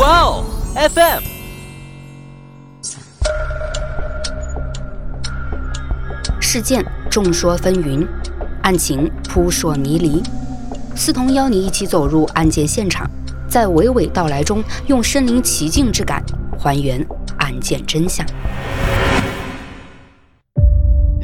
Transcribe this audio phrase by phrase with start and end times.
[0.00, 1.22] 哇哦，FM。
[6.40, 8.08] 事件众说纷纭，
[8.62, 10.22] 案情扑朔迷离。
[10.96, 13.06] 思彤邀你一起走入案件现场，
[13.46, 16.24] 在娓娓道来中，用身临其境之感
[16.58, 18.26] 还原案件真相。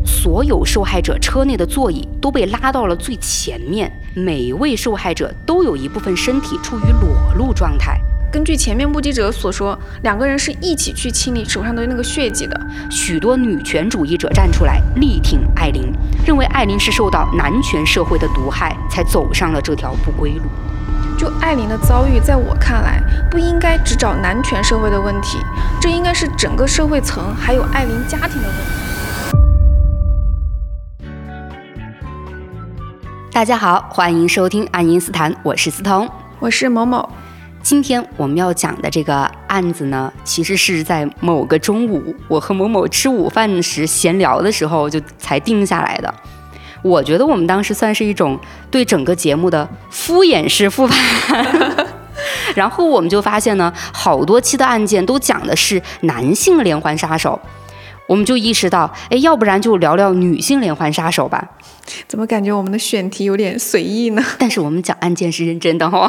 [0.04, 7.98] 所有受害者车内的座椅都被拉到了最前面，每位受害者都有一部分身体处于裸露状态。
[8.36, 12.60] 根据前面目击者所说，两个人是一起去清理手上的那个血迹的。
[12.90, 15.90] 许多女权主义者站出来力挺艾琳，
[16.26, 20.42] 认为艾琳是受到男权社会的毒害，才走上了这条不归路。
[21.16, 25.38] 就艾琳的遭遇，在我看来，不应该只找男权社会的问题，
[25.80, 28.64] 这应该是整个社会层还有艾琳家庭的问题。
[33.32, 36.06] 大家好，欢迎收听爱因斯坦，我是思彤，
[36.38, 37.08] 我是某某。
[37.68, 46.14] 今天我们要讲的这个案子呢，其实是在某个中午，我和某某吃午饭时闲聊的时候就才定下来的。
[46.80, 48.38] 我觉得我们当时算是一种
[48.70, 51.86] 对整个节目的敷衍式复盘，
[52.54, 57.40] 然后我们就发现呢，好多期的案件都讲的是男性连环杀手。
[58.06, 61.44] 我们就意识到，哎，要不然就聊聊女性连环杀手吧？
[62.06, 64.22] 怎么感觉我们的选题有点随意呢？
[64.38, 66.08] 但是我们讲案件是认真的哦。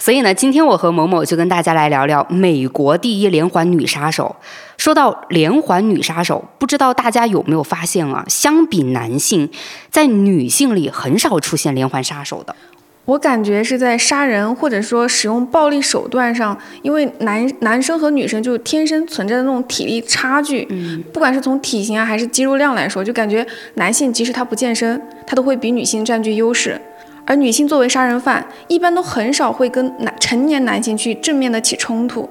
[0.00, 4.34] 所以呢，今天我和某某就跟大家来聊聊美国第一连环女杀手。
[4.78, 8.24] 说到连环女杀手，不知道大家有没有发现啊？
[8.26, 9.50] 相比男性，
[9.90, 12.56] 在女性里很少出现连环杀手的。
[13.04, 26.80] 我感觉是在杀人或者说使用暴力手段上，因为男男生和女生就天生存在的那种体力差距，嗯，不管是从体型啊还是肌肉量来说，就感觉男性即使他不健身，他都会比女性占据优势，
[27.24, 32.28] 而女性作为杀人犯，一般都很少会跟男成年男性去正面的起冲突，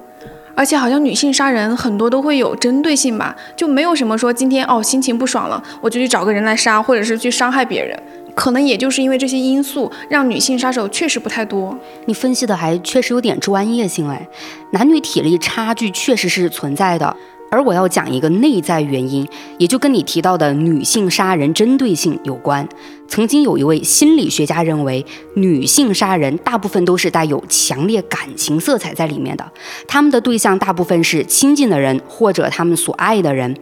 [0.54, 7.98] 而且好像女性杀人很多都会有针对性吧，就没有什么说今天哦心情不爽了，我就去找个人来杀，或者是去伤害别人。
[8.32, 11.76] 可能也就是因为这些因素，让女性杀手确实不太多。
[12.06, 14.26] 你分析的还确实有点专业性哎，
[14.72, 17.14] 男女体力差距确实是存在的。
[17.50, 19.26] 而我要讲一个内在原因，
[19.58, 22.66] 也就跟你提到的女性杀人针对性有关。
[23.08, 29.52] 曾经有一位心理学家认为，女性杀人大部分都是带有强烈感情色彩在里面的，
[29.88, 33.56] 他们的对象大部分是亲近的人或者他们所爱的人。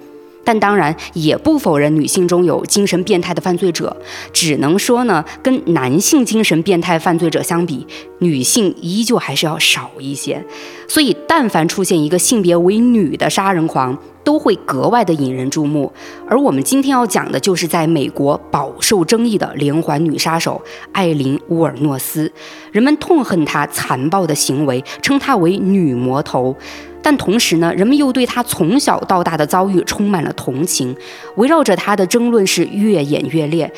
[0.45, 3.97] 但当然也不否认女性中有精神变态的犯罪者，
[4.33, 7.87] 只能说呢，跟男性精神变态犯罪者相比，
[8.21, 10.45] 女性依旧还是要少一些。
[10.87, 15.93] 所以，但凡出现一个性别为女的杀人狂，都会格外的引人注目。
[16.27, 20.61] 而我们今天要讲的就是在美国饱受争议的连环女杀手
[20.93, 22.33] 艾琳·乌尔诺斯，
[22.73, 26.57] 人们痛恨她残暴的行为，称她为“女魔头”。
[27.03, 30.95] 但同时呢，人们又对他从小到大的遭遇充满了同情，
[31.37, 33.73] 围绕着他的争论是越演越烈。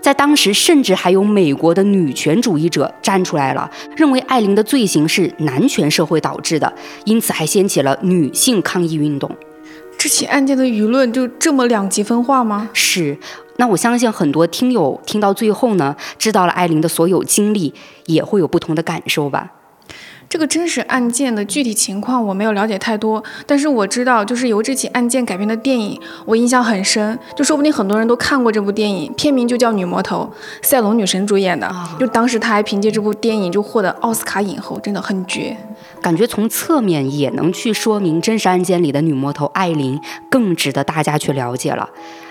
[0.00, 6.72] 在当时，甚至还有美国的女权主义者站出来了，认为艾琳的罪行是男权社会导致的，
[7.04, 9.28] 因此还掀起了女性抗议运动。
[9.98, 12.68] 这起案件的舆论就这么两极分化吗？
[12.72, 13.18] 是。
[13.56, 17.72] 那我相信很多听友听到最后呢，知道了艾琳的所有经历，
[18.04, 19.50] 也会有不同的感受吧。
[20.36, 30.30] 这个真实案件的具体情况我没有了解太多，但是我知道，就是由这起案件改编的电影，我印象很深，就说不定很多人都看过这部电影，片名就叫《女魔头》，
[30.68, 35.56] 赛隆女神主演的，就当时她还凭借这部电影就获得奥斯卡影后，真的很绝。
[36.02, 39.98] 感觉从侧面也能去说明真实案件里的女魔头艾琳
[40.28, 41.88] 更值得大家去了解了。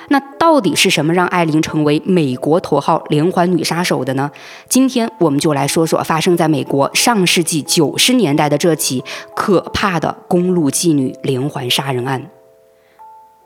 [0.10, 4.30] 那到底是什么让艾琳成为美国头号连环女杀手的呢？
[4.70, 9.04] 今天我们就来说说发生在美国上世纪九十年代的这起
[9.36, 12.30] 可怕的公路妓女连环杀人案。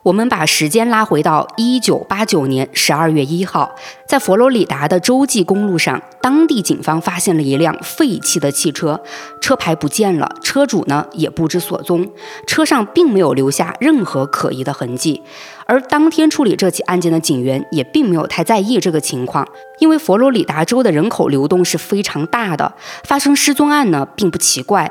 [0.02, 3.74] 我们把时间拉回到一九八九年十二月一号，
[4.06, 8.98] 在佛罗里达的洲际公路上，当地警方发现了一辆废弃的汽车，
[9.42, 12.08] 车牌不见了，车主呢也不知所踪，
[12.46, 15.22] 车上并没有留下任何可疑的痕迹。
[15.66, 19.46] 而当天处理这起案件的警员也并没有太在意这个情况，
[19.80, 22.72] 因为佛罗里达州的人口流动是非常大的，
[23.04, 24.90] 发生失踪案呢并不奇怪。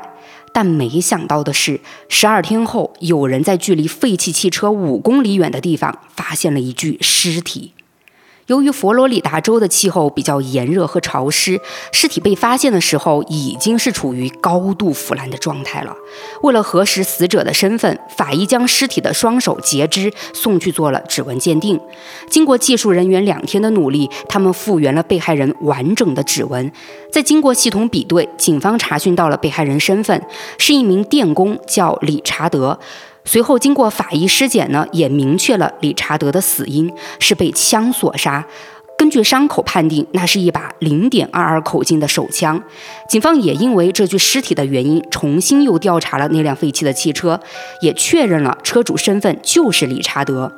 [0.52, 7.72] 但没想到的是，十二天后，有人在距离废弃汽车五公里远的地方发现了一具尸体。
[8.50, 11.60] 由于佛罗里达州的气候比较炎热和潮湿，
[11.92, 15.94] 尸体被发现的时候已经是处于高度腐烂的状态了。
[16.42, 21.78] 为了核实死者的身份，法医将尸体的双手截肢，送去做了指纹鉴定。
[22.28, 26.72] 经过技术人员两天的努力，他们复原了被害人完整的指纹。
[27.12, 30.20] 在经过系统比对，警方查询到了被害人身份
[30.58, 32.80] 是一名电工，叫理查德。
[33.24, 38.46] 随后，经过法医尸检呢，也明确了理查德的死因是被枪所杀。
[38.98, 42.62] 根据伤口判定，那是一把零点二二口径的手枪。
[43.08, 47.40] 警方也因为这具尸体的原因，重新又调查了那辆废弃的汽车，
[47.80, 50.52] 也确认了车主身份就是理查德。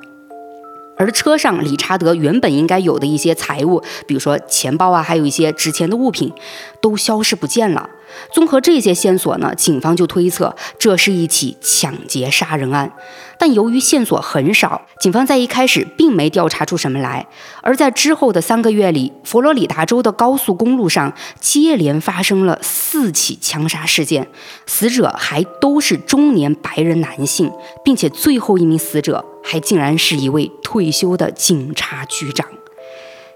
[0.96, 6.32] 而车上理查德原本应该有的一些财物，比如说钱包啊，还有一些值钱的物品，
[6.80, 7.88] 都消失不见了。
[8.32, 12.92] 综合这些线索呢，警方就推测这是一起抢劫杀人案。
[13.38, 17.26] 但由于线索很少，警方在一开始并没调查出什么来。
[17.60, 24.28] 而在之后的三个月里，佛罗里达州的高速公路上接连发生了四起枪杀事件，
[24.66, 27.50] 死者还都是中年白人男性，
[27.84, 32.46] 并且最后一名死者还竟然是一位退休的警察局长。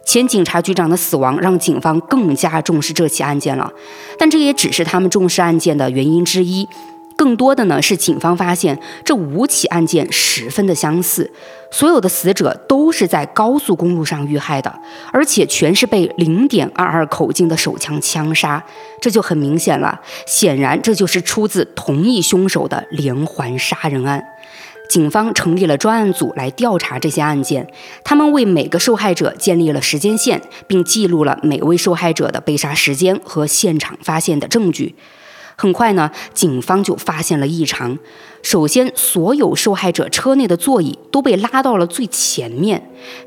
[0.07, 3.71] 前警察局长的死亡让警方更加重视这起案件了，
[4.17, 6.67] 但这也只是他们重视案件的原因之一。
[7.17, 11.31] 更多的呢是警方发现这五起案件十分的相似，
[11.71, 14.73] 所有的死者都是在高速公路上遇害的，
[15.11, 18.63] 而且全是被零点二二口径的手枪枪杀，
[19.01, 19.99] 这就很明显了。
[20.27, 24.23] 显然这就是出自同一凶手的连环杀人案。
[24.89, 27.67] 警方成立了专案组来调查这些案件，
[28.05, 34.95] 他们为每个受害者建立了时间线，并记录了每位受害者的被杀时间和现场发现的证据。
[35.59, 37.99] 很快呢，警方就发现了异常。
[38.43, 42.79] 首先，所有受害者车内的座椅都被拉到了最前面；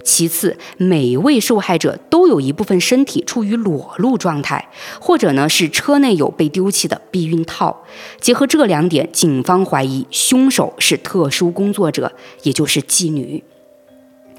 [0.03, 4.69] 其次，每位受害者都有一部分身体处于裸露状态，
[5.01, 7.83] 或者呢是车内有被丢弃的避孕套。
[8.21, 13.43] 结合这两点，警方怀疑凶手是特殊工作者，也就是妓女。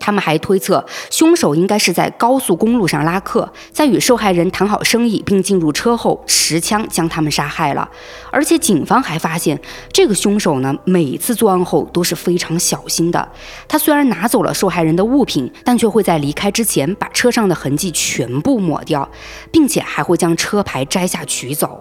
[0.00, 7.88] 他们还推测，凶手应该是在高速公路上拉客，在与受害人谈好生意并进入车后，持枪将他们杀害了。
[8.32, 9.60] 而且，警方还发现，
[9.92, 13.28] 这个凶手呢，每次作案后都是非常小心的。
[13.68, 19.08] 他虽然拿走了受害人的物品，但却会在离开之前把车上的痕迹全部抹掉，
[19.52, 21.78] 并且还会将车牌摘下取走。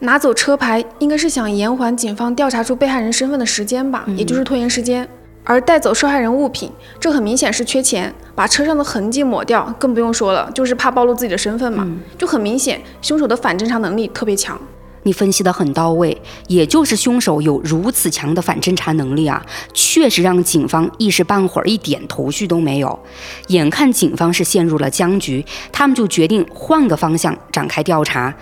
[0.00, 5.08] 拿走车牌，应该是想延缓警方调查出被害人身份的时间吧，也就是拖延时间。
[5.48, 11.86] 而带走受害人物品，这很明显是缺钱，把车上的痕迹抹掉，更不用说了，就是怕暴露自己的身份嘛，
[12.18, 14.60] 就很明显，凶手的反侦查能力特别强。
[15.04, 19.40] 你分析的很到位，也就是凶手有如此强的反侦查能力啊，
[19.72, 22.98] 确实让警方一时半会儿一点头绪都没有。
[23.46, 28.34] 眼看警方是陷入了僵局，他们就决定换个方向展开调查。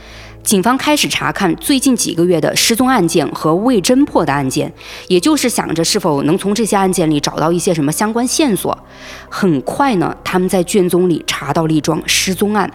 [0.44, 4.70] 警方开始查看最近几个月的失踪案件和未侦破的案件，
[5.08, 8.78] 也就是想着是否能从这些案件里找到一些什么相关线索。
[9.30, 12.70] 很快呢，他们在卷宗里查到了一桩失踪案。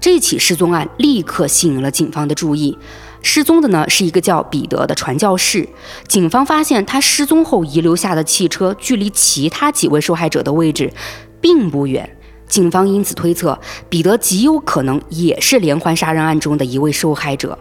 [0.00, 2.76] 这起失踪案立刻吸引了警方的注意。
[3.22, 5.66] 失踪的呢是一个叫彼得的传教士。
[6.08, 10.92] 警方发现他失踪后遗留下的汽车距离其他几位受害者的位置
[11.40, 12.16] 并不远。
[12.54, 13.58] 警方因此推测，
[13.88, 17.58] 彼得极有可能也是连环杀人案中的一位受害者。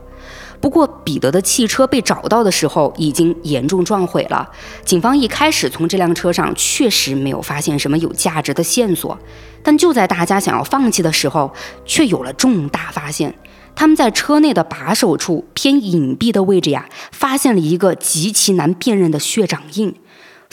[0.61, 4.47] 不过，彼得的汽车被找到的时候已经严重撞毁了。
[4.85, 9.17] 警方一开始从这辆车上确实没有发现什么有价值的线索，
[9.63, 11.51] 但就在大家想要放弃的时候，
[11.83, 13.33] 却有了重大发现。
[13.75, 19.95] 他们在车内的把手处偏隐蔽的位置呀，发现了一个极其难辨认的血掌印。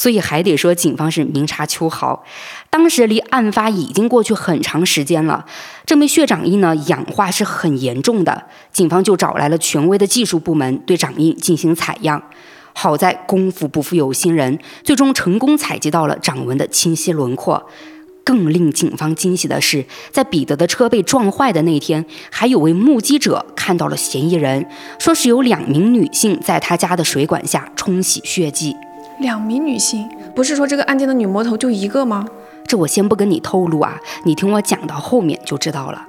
[0.00, 2.24] 所以还得说，警方是明察秋毫。
[2.70, 5.44] 当时离案发已经过去很长时间了，
[5.84, 8.44] 这枚血掌印呢氧化是很严重的。
[8.72, 12.22] 警方就找来了权威的技术部门对掌印进行采样。
[12.72, 17.66] 好在功夫不负有心人，最终成功采集到了掌纹的清晰轮廓。
[18.24, 24.66] 更令警方惊喜的是，在彼得的车被撞坏的那天，还有位目击者看到了嫌疑人，
[24.98, 28.74] 说是有两名女性在他家的水管下冲洗血迹。
[29.20, 32.26] 两名女性，不是说这个案件的女魔头就一个吗？
[32.66, 36.06] 这我先不跟你透露啊，你听我讲到后面就知道了。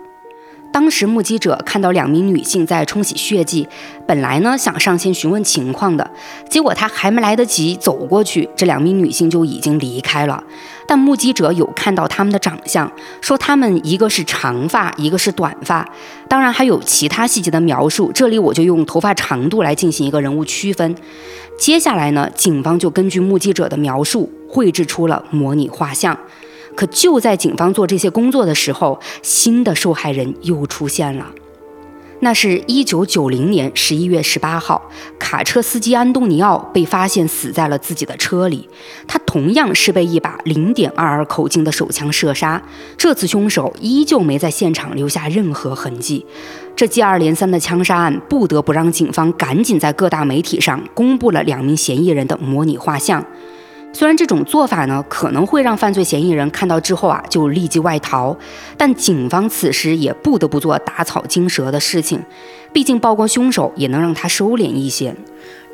[0.72, 3.68] 当时目击者看到两名女性在冲洗血迹，
[4.08, 6.10] 本来呢想上前询问情况的，
[6.50, 10.41] 结果他还没来得及走过去，这两名女性就已经离开了。
[10.88, 12.89] 但目击者有看到她们的长相，
[13.20, 15.86] 说她们一个是长发，一个是短发，
[16.30, 20.96] 当然还有其他细节的描述，这里我就用头发长度来进行一个人物区分。
[21.58, 26.17] 接下来呢，警方就根据目击者的描述绘制出了模拟画像。
[26.75, 31.27] 可就在警方做这些工作的时候，新的受害人又出现了。
[32.24, 38.70] 那是一九九零年十一月十八号，卡车司机安东尼奥被发现死在了自己的车里。
[39.08, 42.62] 他同样是被一把零点二二口径的手枪射杀。
[42.96, 46.24] 这次凶手依旧没在现场留下任何痕迹。
[46.75, 53.25] 这接二连三的枪杀案不得不让警方赶紧在各大媒体上公布了两名嫌疑人的模拟画像。
[53.94, 58.36] 虽然这种做法呢可能会让犯罪嫌疑人看到之后啊就立即外逃，
[58.78, 62.24] 但警方此时也不得不做打草惊蛇的事情，
[62.72, 65.14] 毕竟曝光凶手也能让他收敛一些。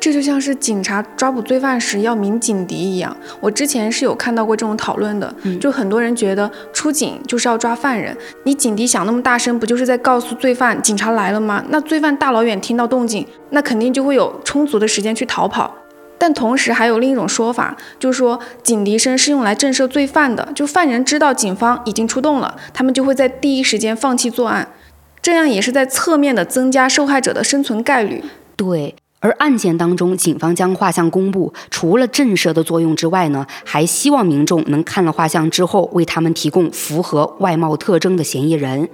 [0.00, 3.16] 这就像是警察抓捕罪犯时要鸣警笛一样。
[3.40, 11.64] 我之前是有看到过这种讨论的，就很多人觉得出警就是要抓犯人，你警笛响那么大声，不就是在告诉罪犯警察来了吗？
[11.70, 15.74] 那罪犯大老远听到动静，那肯定就会有充足的时间去逃跑。
[16.18, 24.68] 但同时还有另一种说法，就是说警笛声是用来震慑罪犯的，就犯人知道警方已经出动了，他们就会在第一时间放弃作案，
[25.22, 28.22] 这样也是在侧面的增加受害者的生存概率。
[28.56, 38.88] 对，而案件当中，警方将画像公布，除了震慑的作用之外呢，还希望民众能看了画像之后，为他们提供符合外貌特征的嫌疑人。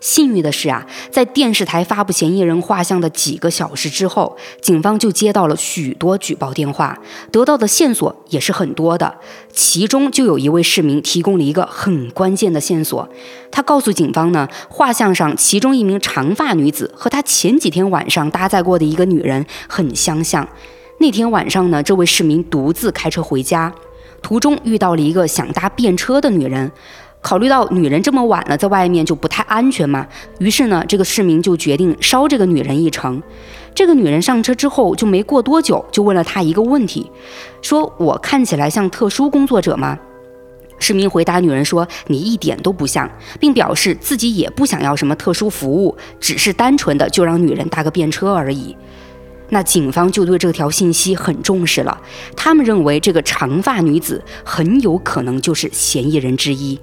[0.00, 6.98] 幸运的是啊，在电视台发布嫌疑人画像的几个小时之后，警方就接到了许多举报电话，
[7.32, 9.18] 得到的线索也是很多的。
[9.52, 13.08] 其中就有一位市民提供了一个很关键的线索，
[13.50, 20.46] 他告诉警方呢，画像上其中一名长发女子和他前几天晚上搭载过的一个女人很相像。
[20.98, 23.72] 那天晚上呢，这位市民独自开车回家，
[24.22, 26.70] 途中遇到了一个想搭便车的女人。
[27.20, 30.06] 考虑到女人这么晚了，在外面就不太安全嘛，
[30.38, 33.22] 于是呢，这个市民就决定捎这个女人一程。
[33.74, 37.10] 这个女人上车之后，就没过多久，就问了他一个问题，
[37.60, 39.98] 说：“我看起来像特殊工作者吗？”
[40.80, 43.10] 市民回答女人说：“你一点都不像，
[43.40, 48.76] 并表示自己也不想要什么特殊服务，只是单纯的就让女人搭个便车而已。”
[49.50, 52.00] 那警方就对这条信息很重视了，
[52.36, 56.78] 他们认为这个长发女子很有可能就是嫌疑人之一。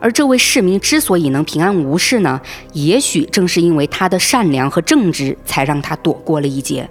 [0.00, 2.40] 而这位市民之所以能平安无事呢，
[2.72, 6.88] 也许正是因为他的善良和正直，才让他躲过了一劫。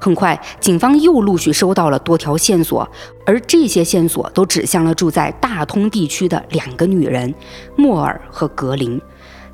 [0.00, 2.86] 很快，警方又陆续收到了多条线索，
[3.24, 7.32] 而这些线索都指向了住在大通地区的两个女人
[7.76, 9.00] 莫尔和格林。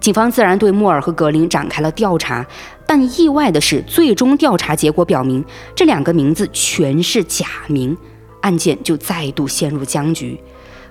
[0.01, 2.45] 警方自然对莫尔和格林展开了调查，
[2.87, 5.45] 但意外的是，最终调查结果表明，
[5.77, 7.97] 这两个名字全是假名，
[8.41, 10.41] 案件就再度陷入僵局。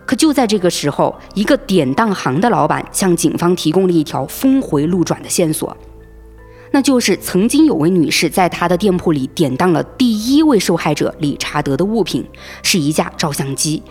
[0.10, 5.78] 可就在这个时候，一个典当行的老板向警方提供了一条峰回路转的线索，
[6.72, 12.26] 那就是曾经有位女士在她的店铺里典当了第一位受害者理查德的物品，
[12.64, 13.84] 是一架照相机。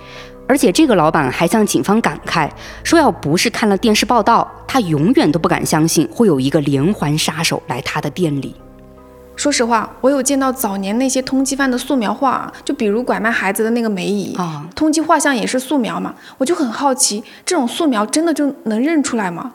[0.48, 2.50] 而且这个老板还向警方感慨
[2.82, 8.56] 说，要不是看了电视报道，他永远都不敢相信会有一个连环杀手来他的店里。
[9.38, 16.12] 说实话，我有见到早年那些通缉犯的素描画，就比如拐卖孩子的那个梅姨啊，通缉画像也是素描嘛。
[16.38, 19.52] 我就很好奇，这种素描真的就能认出来吗？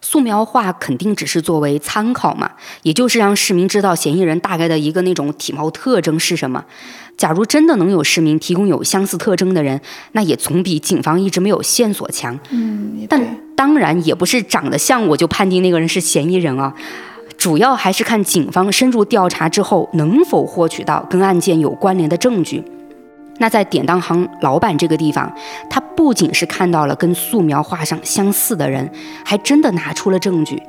[0.00, 2.48] 素描画肯定只是作为参考嘛，
[2.82, 6.64] 也就是让市民知道嫌疑人大概的一个那种体貌特征是什么。
[7.16, 9.80] 假如真的能有市民提供有相似特征的人，
[10.12, 12.38] 那也总比警方一直没有线索强。
[12.50, 13.20] 嗯，但
[13.56, 16.72] 当然也不是长得像我就判定那个人是嫌疑人啊。
[17.44, 22.64] 主要还是看警方深入调查之后能否获取到跟案件有关联的证据。
[23.36, 25.30] 那在典当行老板这个地方，
[25.68, 28.90] 他不仅是看到了跟素描画上相似的人，
[29.22, 30.62] 还真的拿出了证据。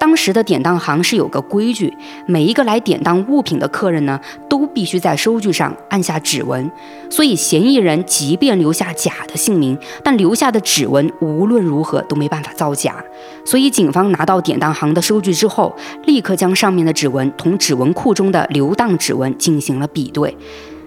[0.00, 6.70] 当时的典当行是有个规矩，每一个来典当物品的客人呢，都必须在收据上按下指纹。
[7.10, 13.04] 所以嫌疑人即便留下假的姓名，但留下的指纹无论如何都没办法造假。
[13.44, 15.76] 所以警方拿到典当行的收据之后，
[16.06, 20.34] 立刻将上面的指纹同指纹库中的留档指纹进行了比对。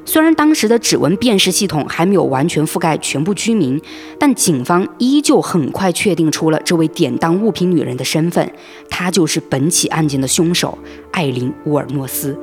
[0.05, 3.81] 虽然当时的指纹辨识系统还没有完全覆盖全部居民，
[4.19, 8.51] 但警方依旧很快确定出了这位典当物品女人的身份，
[8.89, 10.77] 她就是本起案件的凶手
[11.11, 12.37] 艾琳·乌尔诺斯。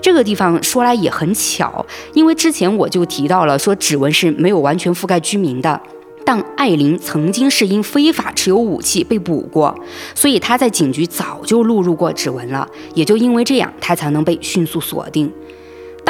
[0.00, 1.84] 这个地方说来也很巧，
[2.14, 5.78] 因为之前我就提到了说指纹是没有完全覆盖居民的，
[6.24, 9.78] 但艾琳曾经是因非法持有武器被捕过，
[10.14, 15.30] 所以她在警局早就录入过指纹了，也就因为这样，她才能被迅速锁定。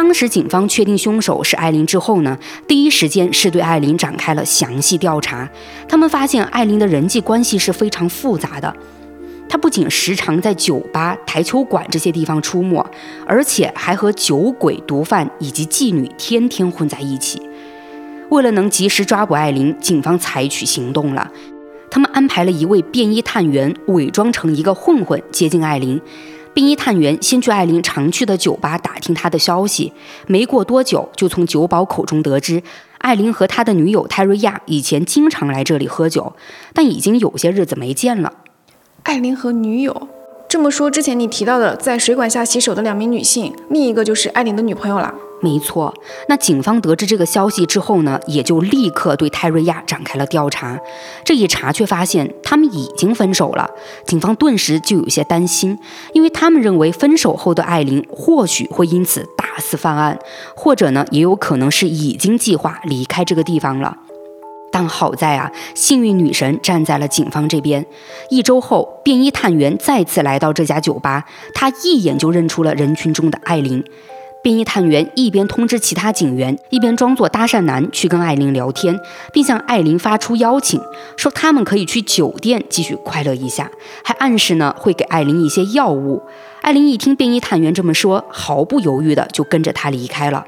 [0.02, 5.46] 当时警方确定凶手是艾琳之后呢，第一时间是对艾琳展开了详细调查。
[5.86, 8.74] 他们发现艾琳的人际关系是非常复杂的，
[9.46, 12.82] 她不仅时常在酒吧、台球馆这些地方出没，
[13.26, 17.42] 而且还和酒鬼、毒贩以及妓女天天混在一起。
[18.30, 21.30] 为了能及时抓捕艾琳，警方采取行动了。
[21.90, 26.00] 他们安排了一位便衣探员伪装成一个混混接近艾琳。
[26.52, 29.92] 便衣探员先去艾琳常去的酒吧打听她的消息，
[30.26, 32.62] 没过多久就从酒保口中得知，
[32.98, 36.34] 艾琳和他的女友泰瑞亚以前经常来这里喝酒，
[36.74, 38.32] 但已经有些日子没见了。
[39.04, 40.08] 艾琳和女友。
[40.50, 45.14] 这么说，之前你提到的在水管下洗手的两名女性，另一个就是艾琳的女朋友了。
[45.40, 45.94] 没错，
[46.28, 50.76] 那警方得知这个消息之后呢，也就立刻对泰瑞亚展开了调查。
[51.24, 53.70] 这一查却发现他们已经分手了，
[54.04, 55.78] 警方顿时就有些担心，
[56.12, 60.18] 因为他们认为分手后的艾琳或许会因此大肆犯案，
[60.56, 63.96] 或者呢，也有可能是已经计划离开这个地方了。
[64.72, 67.84] 但好在啊，幸运女神站在了警方这边。
[68.28, 71.24] 一周后，便衣探员再次来到这家酒吧，
[71.54, 73.84] 他一眼就认出了人群中的艾琳。
[74.42, 78.98] 便衣探员一边通知其他警员，一边装作搭讪男去跟艾琳聊天，
[79.34, 80.80] 并向艾琳发出邀请，
[81.18, 83.70] 说他们可以去酒店继续快乐一下，
[84.02, 86.22] 还暗示呢会给艾琳一些药物。
[86.62, 90.46] 艾琳一听便衣探员这么说，毫不犹豫的就跟着他离开了。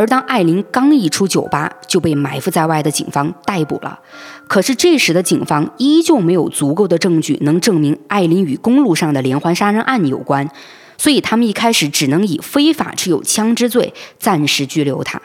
[0.00, 4.00] 而当艾琳刚一出酒吧，就被埋伏在外的警方逮捕了。
[4.48, 10.48] 可是这时的警方依旧没有足够的证据能证明艾琳与公路上的连环杀人案有关，
[10.96, 15.20] 所以他们一开始只能以非法持有枪支罪暂时拘留他。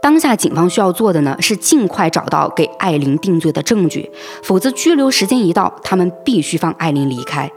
[0.00, 4.08] 当下警方需要做的呢，是尽快找到给艾琳定罪的证据，
[4.44, 7.50] 否则拘留时间一到，他们必须放艾琳离开。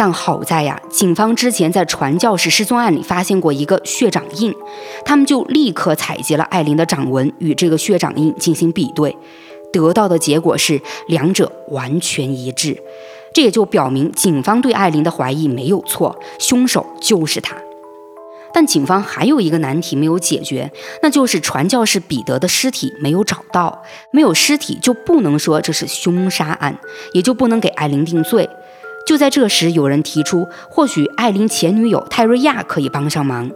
[0.00, 4.50] 但好在呀，警方之前在传教士失踪案里发现过一个血掌印，
[5.04, 9.14] 他们就立刻采集了艾琳的掌纹与这个血掌印进行比对，
[9.70, 12.82] 得到的结果是两者完全一致，
[13.34, 17.54] 这也就表明警方对艾琳的怀疑没有错，凶手就是他。
[18.54, 26.78] 但警方还有一个难题没有解决，那就是传教士彼得的尸体没有找到，没有尸体就不能说这是凶杀案，
[27.12, 28.48] 也就不能给艾琳定罪。
[29.10, 33.50] 就在这时，有人提出，或许艾琳前女友泰瑞亚可以帮上忙。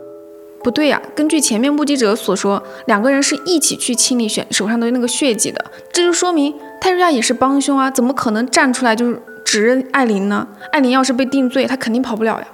[0.65, 10.45] 不对呀，根据前面目击者所说，两个人是一起去清理血手上的那个血迹的，这就说明泰瑞亚也是帮凶啊，怎么可能站出来就是指认艾琳呢？
[10.73, 12.49] 艾琳要是被定罪，她肯定跑不了呀。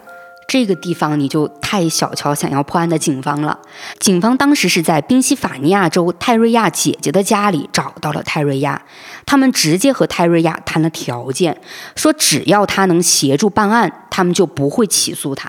[0.50, 3.56] 这个地方你就太小瞧想要破案的警方了。
[4.00, 8.82] 警方当时是在宾夕法尼亚州泰瑞亚姐姐的家里找到了泰瑞亚，
[9.24, 11.56] 他们直接和泰瑞亚谈了条件，
[11.94, 15.48] 说只要他能协助办案，他们就不会起诉他。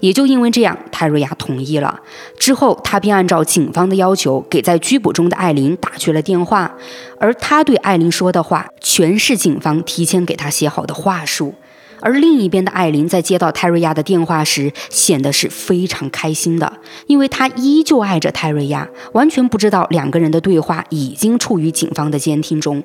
[0.00, 2.00] 也就因为这样，泰瑞亚同意了。
[2.36, 6.74] 之后，他便按照警方的要求，给在拘捕中的艾琳打去了电话，
[7.20, 11.54] 而他对艾琳说的话，全是警方提前给他写好的话术。
[12.00, 16.72] 而另一边的艾琳在接到泰瑞亚的电话时，显得是非常开心的，
[17.06, 22.82] 因为她依旧爱着泰瑞亚，完全不知道两个人的对话已经处于警方的监听中。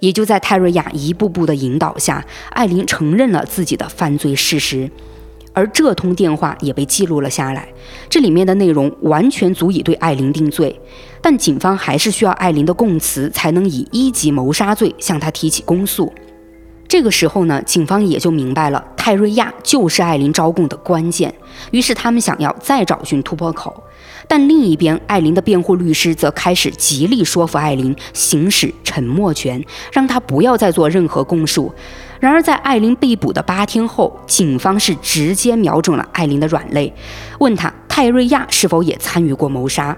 [0.00, 4.90] 也就在泰瑞亚一步步的引导下，艾琳承认了自己的犯罪事实，
[5.52, 7.68] 而这通电话也被记录了下来。
[8.10, 10.80] 这里面的内容完全足以对艾琳定罪，
[11.20, 16.12] 但警方还是需要艾琳的供词，才能以一级谋杀罪向她提起公诉。
[16.92, 21.34] 这个时候呢，警方也就明白了泰瑞亚就是艾琳招供的关键，
[21.70, 23.82] 于是他们想要再找寻突破口。
[24.28, 31.72] 但另一边，艾琳的辩护律师则开始极力说服艾琳行使沉默权，让她不要再做任何供述。
[32.20, 36.92] 然而，在艾琳被捕的八天后，警方是直接瞄准了艾琳的软肋，
[37.38, 39.96] 问她泰瑞亚是否也参与过谋杀。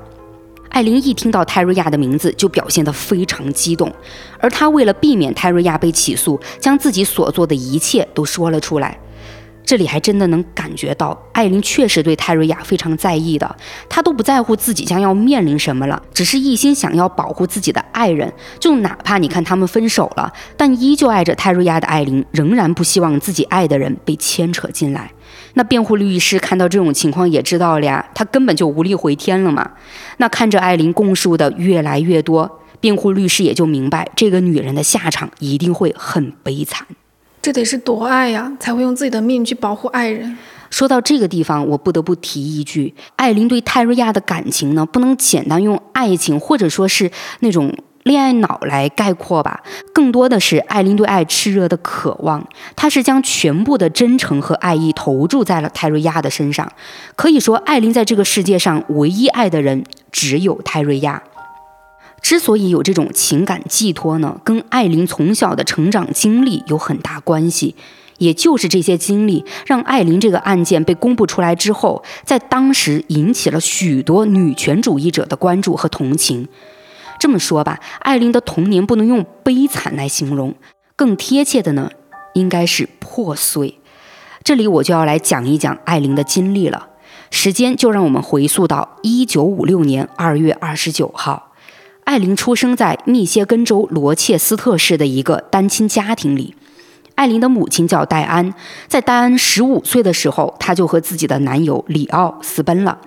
[0.74, 3.88] 艾琳一听到泰瑞亚的名字，就表现得非常激动，
[4.40, 8.98] 而她为了避免泰瑞亚被起诉，将自己所做的一切都说了出来。
[9.64, 13.56] 这里还真的能感觉到，艾琳确实对泰瑞亚非常在意的，
[13.88, 18.32] 她都不在乎自己将要面临什么了，只是一心想要保护自己的爱人。
[18.58, 25.12] 就哪怕你看他们分手了，但依旧爱着泰瑞亚的艾琳，仍然不希望自己爱的人被牵扯进来。
[25.54, 29.70] 那辩护律师看到这种情况也知道了呀，他根本就无力回天了嘛。
[30.18, 36.86] 那看着艾琳供述的越来越多，辩护律师也就明白这个女人的下场一定会很悲惨。
[37.40, 40.36] 这得是多爱呀，才会用自己的命去保护爱人。
[40.70, 47.72] 说到这个地方，我不得不提一句，艾琳对泰瑞亚的感情呢，不能简单用爱情或者说是那种。
[48.04, 49.62] 恋爱脑来概括吧，
[49.92, 52.46] 更多的是艾琳对爱炽热的渴望。
[52.76, 56.70] 她是将全部的真诚和爱意投注在了泰瑞亚的身上。
[57.16, 61.22] 可以说，艾琳在这个世界上唯一爱的人只有泰瑞亚。
[62.20, 67.74] 之所以有这种情感寄托呢，跟艾琳从小的成长经历有很大关系。
[68.18, 76.46] 也就是这些经历，让艾琳这个案件被公布出来之后，在当时引起了许多女权主义者的关注和同情。
[77.24, 80.54] 这么说吧，艾琳的童年不能用悲惨来形容，
[80.94, 81.90] 更贴切的呢，
[82.34, 83.80] 应该是破碎。
[84.42, 86.88] 这里我就要来讲一讲艾琳的经历了。
[87.30, 91.52] 时间就让我们回溯到一九五六年二月二十九号，
[92.04, 96.54] 艾琳出生在密歇根州罗切斯特市的一个单亲家庭里。
[97.14, 98.52] 艾琳的母亲叫戴安，
[98.86, 102.98] 在戴安十五岁的时候，她就和自己的男友里奥私奔了。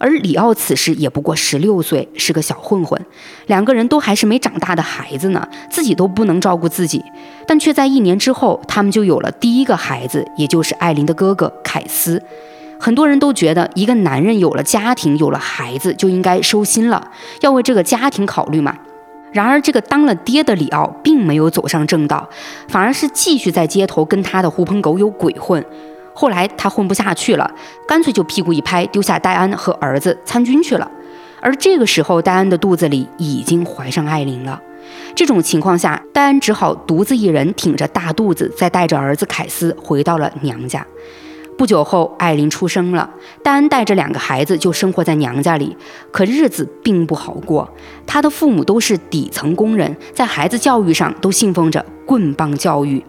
[0.00, 2.98] 而里奥此时也不过十六岁，是个小混混，
[3.46, 7.04] 两个人都还是没长大的孩子呢，自己都不能照顾自己，
[7.46, 12.20] 但却在一年之后，他们就有了第一个孩子，也就是艾琳的哥哥凯斯。
[12.78, 17.10] 很多人都觉得，一个男人有了家庭，有了孩子，就应该收心了，
[17.42, 18.74] 要为这个家庭考虑嘛。
[19.32, 22.26] 然而，这个当了爹的里奥并没有走上正道，
[22.68, 25.62] 反而是继续在街头跟他的狐朋狗友鬼混。
[26.20, 27.50] 后来他混不下去了，
[27.88, 30.86] 干脆就屁股一拍，丢下戴安和儿子参军去了。
[31.40, 34.60] 而这个时候，戴安的肚子里已经怀上艾琳了。
[35.14, 40.86] 这种情况下，戴安只好独自一人挺着大肚子，再带着儿子凯斯回到了娘家。
[41.56, 43.08] 不久后，艾琳出生了，
[43.42, 45.74] 戴安带着两个孩子就生活在娘家里。
[46.12, 47.66] 可日子并不好过，
[48.06, 53.02] 他的父母都是底层工人，在孩子教育上都信奉着棍棒教育。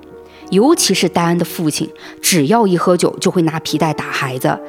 [0.51, 1.89] 尤其是戴安的父亲，
[2.21, 4.59] 只要一喝酒就会拿皮带打孩子。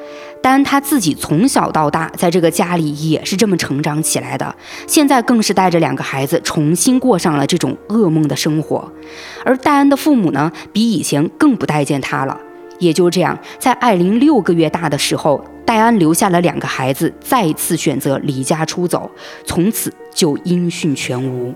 [0.41, 4.55] 戴安他自己从小到大在这个家里也是这么成长起来的，
[4.87, 8.91] 现在更是带着两个孩子重新过上了这种噩梦的生活。
[9.45, 12.37] 而戴安的父母呢，比以前更不待见他了。
[12.79, 19.09] 也就这样，在艾琳六个月大的时候，戴安留下了两个孩子，再次选择离家出走，
[19.45, 21.53] 从此就音讯全无。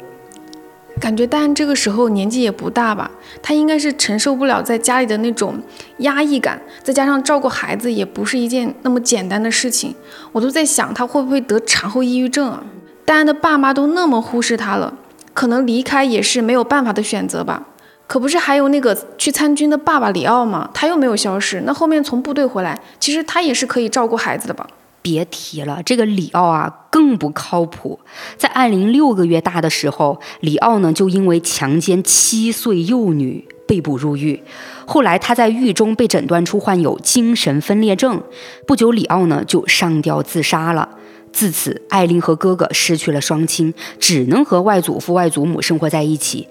[0.99, 3.09] 感觉戴安这个时候年纪也不大吧，
[3.41, 5.61] 他应该是承受不了在家里的那种
[5.99, 9.95] 压抑感，再加上照顾孩子也不是一件那么简单的事情。
[10.31, 12.63] 我都在想，他会不会得产后抑郁症啊？
[13.05, 14.93] 戴安的爸妈都那么忽视他了，
[15.33, 17.67] 可能离开也是没有办法的选择吧。
[18.07, 20.69] 可不是还有那个去参军的爸爸里奥吗？
[20.73, 24.67] 他又没有消失，那后面从部队回来，其实他也是可以照顾孩子的吧？
[25.07, 27.97] 别提了，这个里奥啊更不靠谱。
[28.35, 34.43] 在艾琳六个月大的时候，里奥呢就因为强奸七岁幼女被捕入狱，
[34.85, 38.21] 后来他在狱中被诊断出患有精神分裂症，
[38.67, 40.89] 不久里奥呢就上吊自杀了。
[41.31, 46.47] 自此，艾琳和哥哥失去了双亲，只能和外祖父、外祖母生活在一起。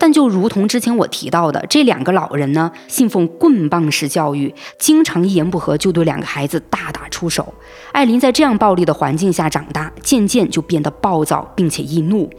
[0.00, 7.52] 但就如同之前我提到的，这两个老人呢，信奉棍棒式教育，经常一言不合就对两个孩子大打出手。
[7.92, 12.30] 艾琳在这样暴力的环境下长大，渐渐就变得暴躁，并且易怒。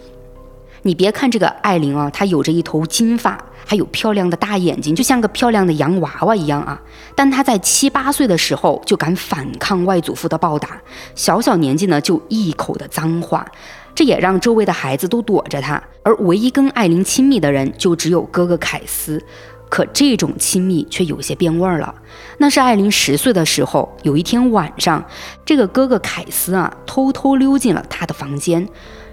[0.81, 6.81] 你别看这个艾琳啊，她有着一头金发，还有漂亮的大眼睛，就像个漂亮的洋娃娃一样啊。
[7.15, 10.81] 但她在七八岁的时候就敢反抗外祖父的暴打，
[11.13, 13.45] 小小年纪呢就一口的脏话。
[13.93, 19.21] 这也让周围的孩子都躲着他，而唯一跟艾琳亲密的人就只有哥哥凯斯。
[19.69, 21.95] 可这种亲密却有些变味儿了。
[22.39, 25.01] 那是艾琳十岁的时候，有一天晚上，
[25.45, 28.67] 这个哥哥凯斯啊，偷偷溜进了他的房间，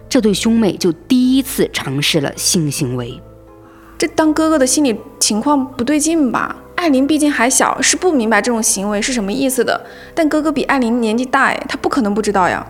[0.08, 3.22] 这对兄妹就第一次尝试了性行为。
[3.96, 6.56] 这当哥哥的心理情况不对劲吧？
[6.74, 9.80] 艾琳毕竟还小，是不明白这种行为是什么意思的。
[10.12, 12.66] 但哥哥比艾琳年纪大，哎，他不可能不知道呀。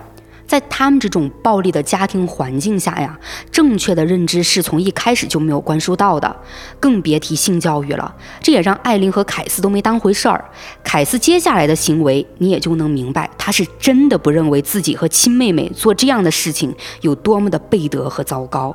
[0.49, 3.17] 在他们这种暴力的家庭环境下呀，
[3.53, 6.35] 正确的认知是从一开始就没有灌输到的，
[6.81, 8.13] 更别提性教育了。
[8.41, 10.43] 这也让艾琳和凯斯都没当回事儿。
[10.83, 18.75] 凯斯接下来的行为，你也就能明白，他是真的不认为自己和亲妹妹做这样的事情有多么的背德和糟糕。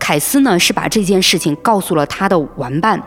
[0.00, 3.00] 凯斯呢，是把这件事情告诉了他的玩伴，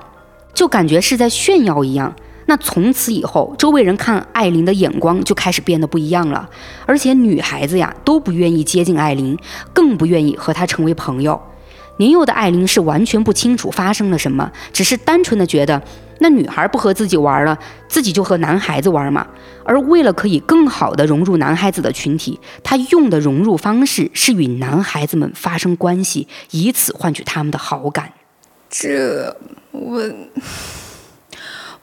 [0.53, 2.15] 就感觉是在炫耀一样。
[2.49, 6.49] 那从此以后，周围人看艾琳的眼光就开始变得不一样了，
[6.87, 9.37] 而且女孩子呀都不愿意接近艾琳，
[9.71, 11.39] 更不愿意和她成为朋友。
[11.97, 15.79] 年幼的艾琳是完全不清楚发生了什么，只是单纯的觉得
[16.21, 17.55] 那女孩不和自己玩了，
[17.87, 19.27] 自己就和男孩子玩嘛。
[19.63, 28.11] 而为了可以更好的融入男孩子的群体，她用的融入方式是与男孩子们发生关系，以此换取他们的好感。
[28.71, 29.37] 这
[29.69, 30.01] 我。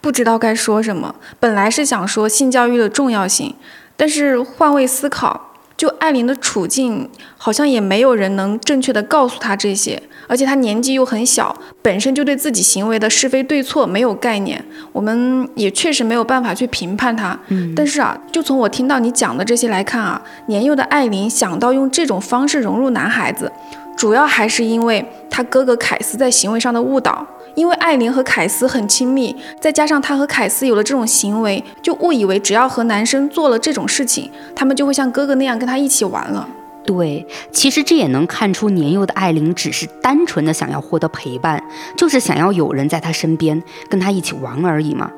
[0.07, 1.12] 不知道该说什么。
[1.40, 3.53] 本来是想说性教育的重要性，
[3.97, 10.01] 但是换位思考，就艾琳的处境，好像也没有人能正确的告诉她这些。
[10.29, 17.37] 而且她年纪又很小，本身就对自己行为的是非对错没有概念，我们也确实没有办法去评判她。
[17.49, 17.75] 嗯。
[17.75, 23.51] 但是啊，就从我听到你讲的这些来看啊，年幼的艾琳想到用这种方式融入男孩子，
[23.97, 27.27] 主要还是因为她哥哥凯斯在行为上的误导。
[27.57, 36.49] 因为艾琳和凯斯很亲密，再加上她和凯斯有了这种行为，就误以为只要和男生做了这种事情，他们就会像哥哥那样跟他一起玩了。
[36.85, 41.61] 对，其实这也能看出年幼的艾琳只是单纯的想要获得陪伴，
[41.97, 45.11] 就是想要有人在她身边跟她一起玩而已嘛。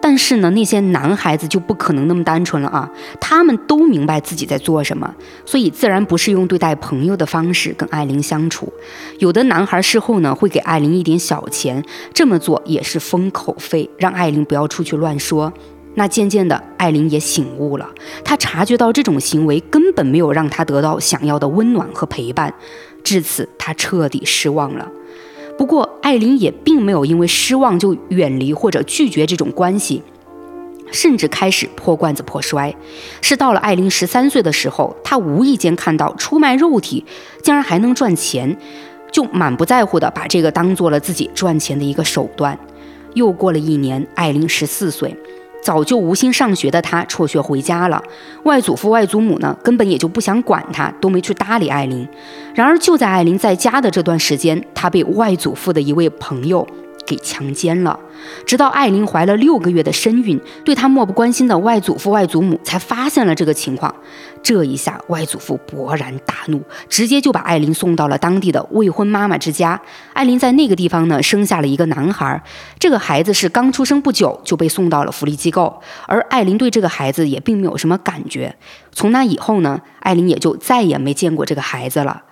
[0.00, 2.90] 但是呢，那些男孩子就不可能那么单纯了啊！
[3.20, 8.72] 他们都明白自己在做什么，所以自然不是用对待朋友的方式跟艾琳相处。
[9.18, 11.84] 有的男孩事后呢会给艾琳一点小钱，
[12.14, 15.52] 这么做也是封口费，让艾琳不要出去乱说。
[15.94, 17.88] 那渐渐的，艾琳也醒悟了，
[18.24, 22.54] 她察觉到这种行为根本没有让她得到想要的温暖和陪伴，
[23.02, 24.88] 至此她彻底失望了。
[25.58, 30.00] 不过，艾琳也并没有因为失望就远离或者拒绝这种关系，
[30.92, 32.72] 甚至开始破罐子破摔。
[33.20, 37.04] 是到了艾琳十三岁的时候，她无意间看到出卖肉体
[37.42, 38.56] 竟然还能赚钱，
[39.10, 42.56] 就满不在乎的把这个当做了自己赚钱的一个手段。
[43.14, 45.14] 又过了一年，艾琳十四岁。
[45.68, 48.02] 早就无心上学的他辍学回家了，
[48.44, 52.08] 外祖父外祖母呢根本也就不想管他，都没去搭理艾琳。
[52.54, 56.66] 然而就在艾琳在家的这段时间，他被外祖父的一位朋友。
[57.08, 57.98] 给强奸了，
[58.44, 63.92] 直到艾琳怀了六个月的身孕，对她漠不关心的外祖父外祖母才发现了这个情况。
[64.42, 69.80] 这一下，外祖父勃然大怒，直接就把艾琳送到了当地的未婚妈妈之家。
[70.12, 72.40] 艾琳在那个地方呢，生下了一个男孩。
[72.78, 78.54] 这个孩子是刚出生不久就被送到了福利机构，而艾琳对这个孩子也并没有什么感觉。
[78.92, 82.22] 从那以后呢，艾琳也就再也没见过这个孩子了。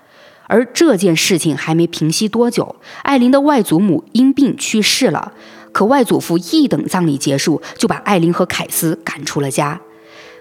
[0.47, 5.33] 而这件事情还没平息多久，艾琳的外祖母因病去世了。
[5.73, 9.81] 可外祖父一等葬礼结束，就把艾琳和凯斯赶出了家。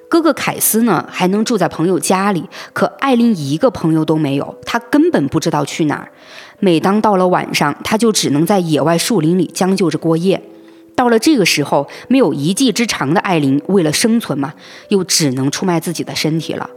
[0.07, 6.09] 哥哥凯斯呢，还能住在朋友家里，可艾琳一个朋友都没有，他根本不知道去哪儿。
[6.59, 10.41] 每当到了晚上，他就只能在野外树林里将就着过夜。
[10.95, 14.53] 到了这个时候，没有一技之长的艾琳，为了生存嘛，
[14.87, 16.69] 又只能出卖自己的身体了。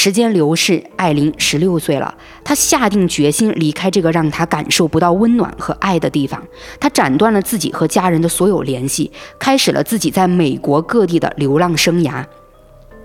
[0.00, 2.14] 时间流逝，艾琳十六岁了。
[2.44, 6.40] 她下定决心离开这个让她感受不到温暖和爱的地方。
[6.78, 12.24] 她斩断了自己和家人的所有联系，开始了自己在美国各地的流浪生涯，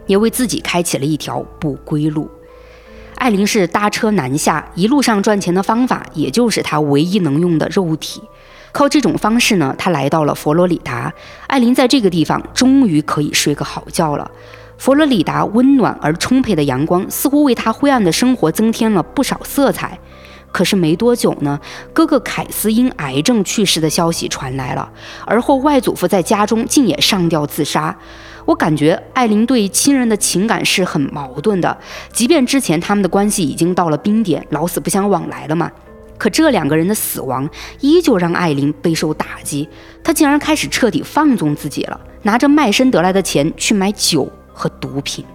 [0.05, 2.29] 也为自己开启了一条不归路。
[3.15, 8.21] 艾琳是搭车南下，一路上赚钱的方法，也就是她唯一能用的肉体。
[8.71, 11.11] 靠这种方式呢，她来到了佛罗里达。
[11.47, 14.29] 艾琳在这个地方终于可以睡个好觉了。
[14.83, 19.97] 佛罗里达温暖而充沛的阳光似乎为他灰暗的生活增添了不少色彩。
[20.51, 21.57] 可是没多久呢，
[21.93, 24.91] 哥哥凯斯因癌症去世的消息传来了，
[25.25, 27.97] 而后外祖父在家中竟也上吊自杀。
[28.43, 31.77] 我感觉艾琳对亲人的情感是很矛盾的，
[32.11, 35.71] 即便之前他们的关系已经到了冰点，老死不相往来了嘛。
[36.17, 39.69] 可这两个人的死亡依旧让艾琳备受打击，
[40.03, 44.29] 她竟然开始彻底放纵自己了，拿着卖身得来的钱去买酒。
[44.53, 45.25] 和毒品，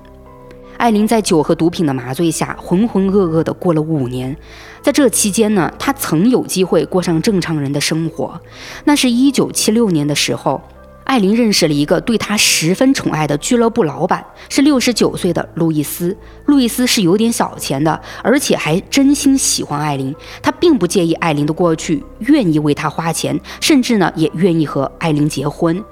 [0.76, 4.36] 艾琳在酒和毒品的麻醉下浑浑噩噩地过了五年。
[4.80, 8.40] 在这期间呢，她曾有机会过上正常人的生活。
[8.84, 10.62] 那是一九七六年的时候，
[11.04, 16.16] 艾琳认识了一个对她十分宠爱的俱乐部老板，是六十九岁的路易斯。
[16.46, 20.14] 路易斯是有点小钱的，而且还真心喜欢艾琳。
[20.40, 25.82] 他并不介意艾琳的过去，愿意为她花钱，甚至呢也愿意和艾琳结婚。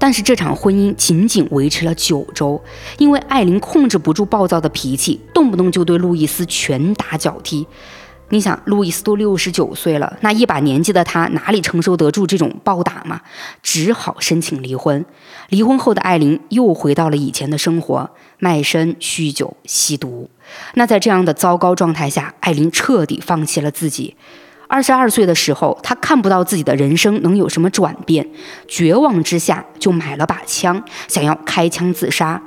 [0.00, 2.60] 但是这场婚姻仅仅维持了九周，
[2.96, 7.66] 因为艾琳控制不住暴躁的脾气，动不动就对路易斯拳打脚踢。
[8.30, 13.20] 你想，路易斯都六十九岁了，那一把年纪的他哪里承受得住这种暴打嘛？
[13.62, 15.04] 只好申请离婚。
[15.48, 18.08] 离婚后的艾琳又回到了以前的生活，
[18.38, 20.30] 卖身、酗酒、吸毒。
[20.74, 24.16] 那在这样的糟糕状态下，艾琳彻底放弃了自己。
[24.70, 28.24] 二十二岁的时候，他看不到自己的人生能有什么转变，
[28.68, 32.40] 绝望之下就买了把枪，想要开枪自杀。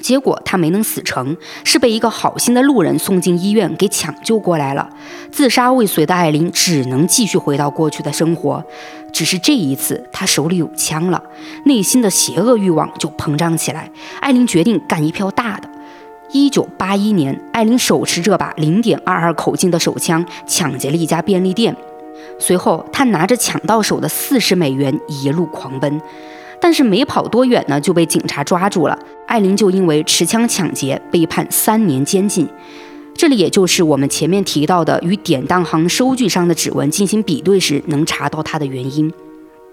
[0.00, 4.88] 结果他没能死成，是被一个好心的路人送进医院给抢救过来了。
[5.30, 8.64] 自杀未遂的艾琳只能继续回到过去的生活，
[9.12, 11.22] 只是这一次他手里有枪了，
[11.66, 13.90] 内心的邪恶欲望就膨胀起来。
[14.20, 15.69] 艾琳决定干一票大的。
[16.32, 21.74] 一九八一年，艾琳手持这把零点二二口径的手枪，抢劫了一家便利店。
[22.38, 26.00] 随后，他拿着抢到手的四十美元一路狂奔，
[26.60, 28.96] 但是没跑多远呢，就被警察抓住了。
[29.26, 32.48] 艾琳就因为持枪抢劫被判三年监禁。
[33.14, 39.12] 这里也就是我们前面提到的与典当行收据上的指纹进行比对时能查到他的原因。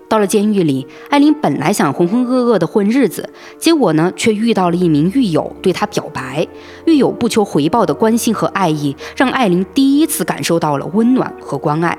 [0.10, 6.48] 到了监狱里，艾琳本来想浑浑噩噩的混日子，结果呢，却遇到了一名狱友对她表白。
[6.86, 11.98] 狱友不求回报的关心和爱意，让艾琳第一次感受到了温暖和关爱，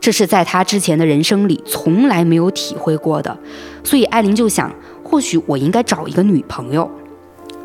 [0.00, 3.38] 这是在她之前的人生里从来没有体会过的。
[3.84, 4.72] 所以艾琳就想，
[5.04, 6.90] 或许我应该找一个女朋友。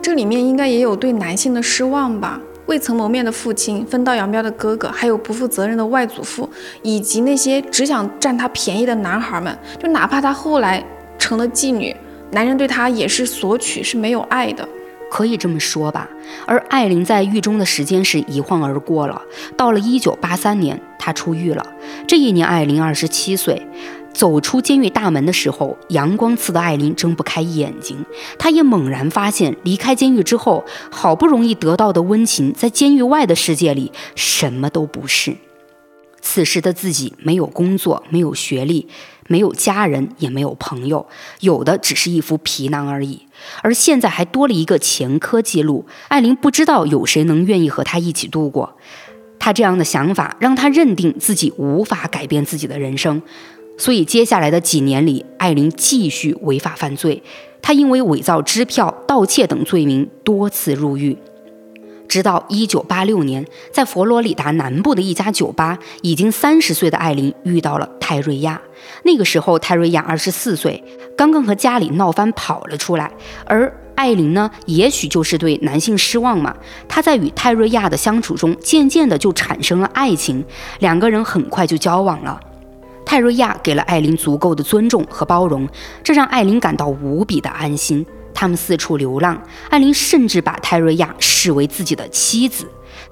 [0.01, 2.39] 这里面应该也有对男性的失望吧？
[2.69, 6.47] 未曾谋面的父亲、分道扬镳的哥哥，还有不负责任的外祖父，
[6.83, 10.85] 以及那些只想占他便宜的男孩们，就哪怕她后来
[11.17, 11.95] 成了妓女，
[12.29, 14.69] 男人对她也是索取，是没有爱的。
[15.09, 16.07] 可以这么说吧，
[16.45, 19.19] 而艾琳在狱中的时间是一晃而过了。
[19.57, 21.65] 到了一九八三年，她出狱了。
[22.05, 23.67] 这一年，艾琳二十七岁。
[24.13, 28.05] 走出监狱大门的时候，阳光刺得艾琳睁不开眼睛。
[28.37, 35.35] 她也猛然发现，离开监狱之后，好不容易得到的温情，在监狱外的世界里什么都不是。
[36.21, 38.87] 此时的自己没有工作，没有学历，
[39.27, 41.07] 没有家人，也没有朋友，
[41.39, 43.21] 有的只是一副皮囊而已。
[43.61, 48.75] 而现在还多了一个前科记录，艾琳不知道有谁能愿意和她一起度过。
[49.39, 53.21] 她这样的想法让她认定自己无法改变自己的人生，
[53.79, 57.23] 所以接下来的几年里，艾琳继续违法犯罪。
[57.61, 61.17] 她因为伪造支票、盗窃等罪名多次入狱。
[62.09, 68.59] 直到一九八六年，在佛罗里达南部的一家酒吧，已经三十岁的艾琳遇到了泰瑞亚。
[69.03, 70.83] 那个时候，泰瑞亚二十四岁，
[71.15, 73.11] 刚刚和家里闹翻跑了出来。
[73.45, 76.53] 而艾琳呢，也许就是对男性失望嘛。
[76.87, 80.43] 她在与泰瑞亚的相处中，渐渐的就产生了爱情，
[80.79, 82.39] 两个人很快就交往了。
[83.09, 85.67] 泰瑞亚给了艾琳足够的尊重和包容，
[86.03, 88.05] 这让艾琳感到无比的安心。
[88.35, 89.41] 他们四处流浪，
[89.71, 92.67] 艾琳甚至把泰瑞亚视为自己的妻子，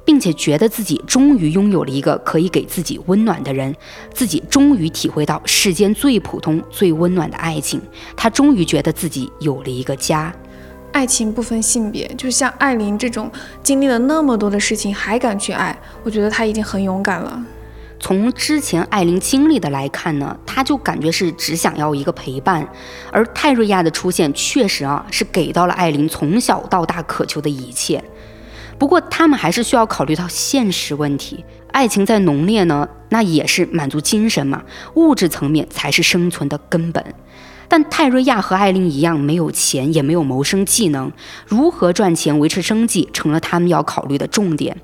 [0.05, 3.75] 并且觉得自己终于拥有了一个可以给自己温暖的人，
[4.13, 7.81] 自己终于体会到世间最普通、最温暖的爱情。
[8.15, 10.31] 她终于觉得自己有了一个家。
[10.91, 13.31] 爱情不分性别，就像艾琳这种
[13.63, 17.43] 经历了那么多的事情还敢去爱，我觉得她已经很勇敢了。
[17.99, 22.67] 从之前艾琳经历的来看呢，她就感觉是只想要一个陪伴，
[23.12, 28.03] 而泰瑞亚的出现确实啊是给到了艾琳从小到大渴求的一切。
[28.77, 37.03] 不过他们还是需要考虑到现实问题，爱情再浓烈呢，那也是满足精神嘛，物质层面才是生存的根本。
[37.67, 41.12] 但泰瑞亚和艾琳一样，没有钱，也没有谋生技能，
[41.47, 44.77] 如何赚钱维持生计，成了他们要考虑的重点。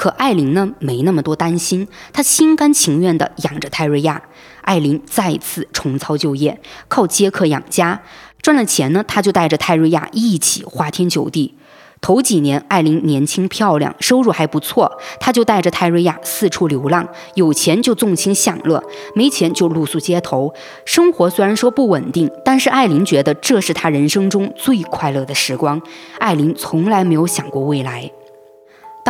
[0.00, 4.22] 可艾琳呢，没那么多担心，她心甘情愿地养着泰瑞亚。
[4.62, 6.58] 艾琳再次重操旧业，
[6.88, 8.00] 靠接客养家，
[8.40, 11.54] 赚了钱呢，她就带着泰瑞亚一起花天酒地。
[12.00, 18.82] 头几年，艾琳年轻漂亮，收入还不错，她就带着泰瑞亚四处流浪，有钱就纵情享乐，
[19.14, 20.54] 没钱就露宿街头。
[20.86, 25.82] 生活虽然说不稳定，但是艾琳觉得这是她人生中最快乐的时光。
[26.18, 28.10] 艾琳从来没有想过未来。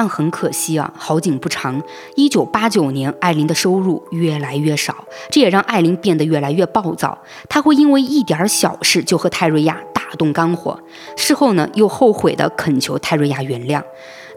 [0.00, 1.82] 但很可惜啊，好景不长。
[2.14, 7.18] 一九八九年，艾琳的收入越来越少，这也让艾琳变得越来越暴躁。
[7.50, 10.80] 她会因为一点小事就和泰瑞亚大动肝火，
[11.18, 13.82] 事后呢又后悔的恳求泰瑞亚原谅。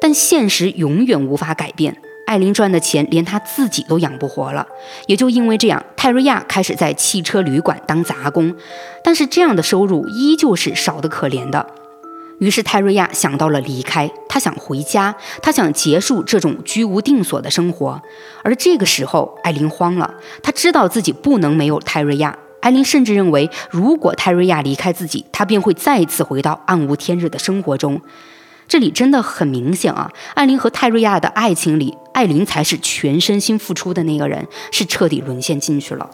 [0.01, 1.95] 但现实永远无法改变，
[2.27, 4.67] 艾琳赚的钱连她自己都养不活了。
[5.07, 8.53] 也就因为这样，泰瑞亚开始在汽车旅馆当杂工，
[9.01, 11.65] 但是这样的收入依旧是少得可怜的。
[12.39, 18.01] 于是泰瑞亚想到了离开，他想回家，他想结束这种居无定所的生活。
[18.43, 22.37] 而这个时候，艾琳慌了，她知道自己不能没有泰瑞亚。
[22.61, 28.01] 艾琳甚至认为，如果泰瑞亚离开自己，她便会再次回到暗无天日的生活中。
[28.67, 36.09] 这里真的很明显啊，艾琳和泰瑞亚的爱情里，艾琳才是全身心付出的那个人，是彻底沦陷进去了。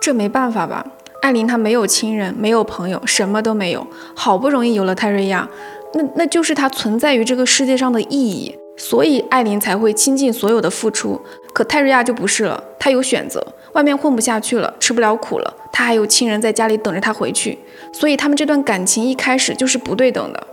[0.00, 0.86] 这没办法吧？
[1.22, 3.86] 艾琳她没有亲人，没有朋友，什么都没有。
[4.14, 5.48] 好不容易有了泰瑞亚，
[5.94, 8.56] 那那就是她存在于这个世界上的意义。
[8.76, 11.20] 所以艾琳才会倾尽所有的付出。
[11.52, 17.58] 可泰瑞亚就不是了，她有选择，外面混不下去了，吃不了苦了，她还有亲人在家里等着她回去。
[17.92, 20.46] 所以他们这段感情一开始就是不对等的。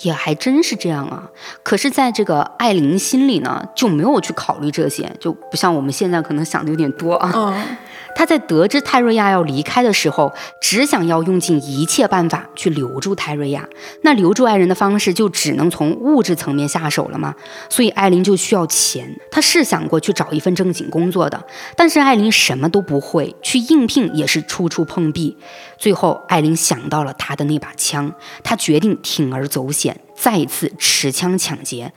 [0.00, 1.30] 也还真是这样啊！
[1.62, 7.32] 可是，在这个艾琳心里呢，就没有去考虑这些，就不像我们现在可能想的有点多啊。
[7.32, 7.76] 嗯，
[8.14, 13.68] 他在得知泰瑞亚要离开的时候，只想要用尽一切办法去留住泰瑞亚。
[14.02, 17.34] 那留住爱人的方式，就只能从物质层面下手了吗？
[17.68, 19.18] 所以艾琳就需要钱。
[19.30, 21.44] 他是想过去找一份正经工作的，
[21.76, 25.36] 但是艾琳什么都不会，去应聘也是处处碰壁。
[25.76, 30.00] 最后，艾琳想到了他的那把枪，她决定铤而走险。
[30.14, 31.92] 再次持枪抢劫，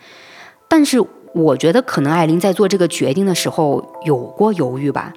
[0.67, 0.97] 但是
[1.35, 5.13] 我觉得可能艾琳在做这个决定的时候有过犹豫吧，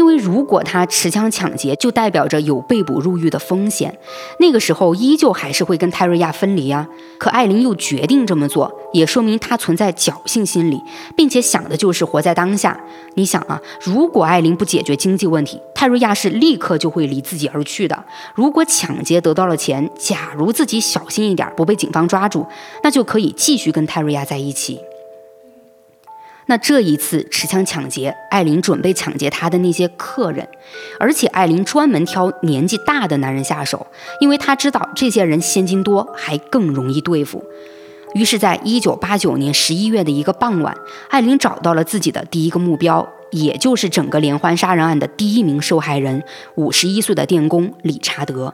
[0.00, 3.94] 因为如果他持枪抢劫，就代表着有被捕入狱的风险。
[4.38, 6.88] 那个时候依旧还是会跟泰瑞亚分离啊。
[7.18, 10.82] 可艾琳又决定这么做，也说明她存在侥幸心理，
[11.14, 12.80] 并且想的就是活在当下。
[13.12, 18.02] 你想啊，如果艾琳不解决经济问题，泰瑞亚是立刻就会离自己而去的。
[18.34, 22.46] 如果抢劫得到了钱，假如自己小心一点，不被警方抓住，
[22.82, 24.80] 那就可以继续跟泰瑞亚在一起。
[26.50, 30.48] 那这一次持枪抢劫，艾琳准备抢劫她的那些客人，
[30.98, 33.86] 而且艾琳专门挑年纪大的男人下手，
[34.18, 37.44] 因为她知道这些人现金多，还更容易对付。
[38.14, 40.76] 于是，在一九八九年十一月的一个傍晚，
[41.08, 46.24] 艾琳找到了自己的第一个目标，也就是整个连环杀人案的第一名受害人——
[46.56, 48.52] 五十一岁的电工理查德。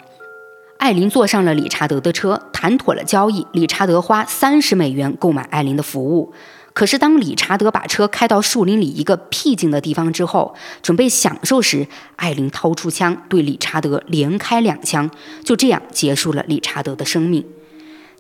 [0.77, 6.35] 艾琳坐上了理查德的车，谈妥了交易，理查德花三十美元购买艾琳的服务。
[6.77, 15.11] 可是，当理查德把车开到树林里一个僻静的地方之后，准备享受时，艾琳掏出枪对理查德连开两枪，
[15.43, 17.43] 就这样结束了理查德的生命。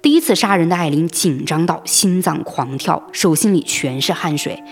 [0.00, 4.64] 第一次杀人的艾琳紧张到心脏狂跳，手心里全是汗水。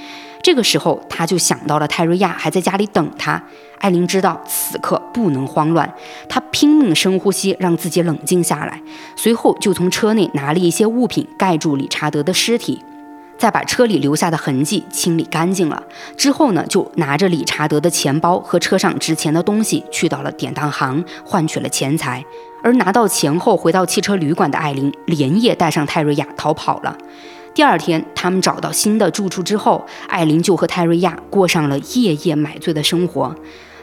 [0.43, 3.43] 这个时候，他就想到了泰瑞亚还在家里等他。
[3.81, 5.95] 艾琳知道此刻不能慌乱，
[6.27, 8.81] 她拼命深呼吸，让自己冷静下来。
[9.15, 12.81] 随后，就从车内拿了一些物品盖住理查德的尸体。
[13.37, 15.83] 再把车里留下的痕迹清理干净了
[16.17, 22.25] 之后呢，就拿着理查德的钱包和车上值钱的东西去到了典当行，换取了钱财。
[22.63, 26.97] 而拿到钱后回到汽车旅馆的艾琳，连夜带上泰瑞亚逃跑了。
[27.55, 33.35] 第二天，他们找到新的住处之后，艾琳就和泰瑞亚过上了夜夜买醉的生活。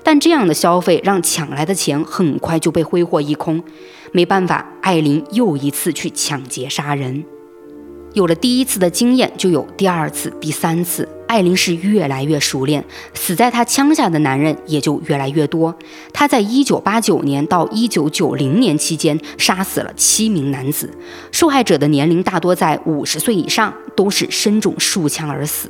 [0.03, 3.63] 但这样的消费让抢来的钱很快就被挥霍一空。
[4.11, 7.23] 没办法，艾琳又一次去抢劫杀人。
[8.13, 11.07] 有了第一次的经验，就有第二次、第三次。
[11.27, 12.83] 艾琳是越来越熟练，
[13.13, 15.73] 死在她枪下的男人也就越来越多。
[16.11, 20.89] 她在1989年到1990年期间杀死了七名男子，
[21.31, 25.69] 受害者的年龄大多在五十岁以上，都是身中数枪而死。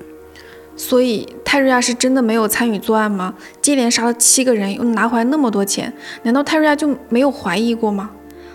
[0.76, 3.36] 所以泰瑞亚是真的没有参与作案吗？
[3.62, 8.10] 接连杀了七个人，又拿回来那么多钱，难道泰瑞亚就没有怀疑过吗？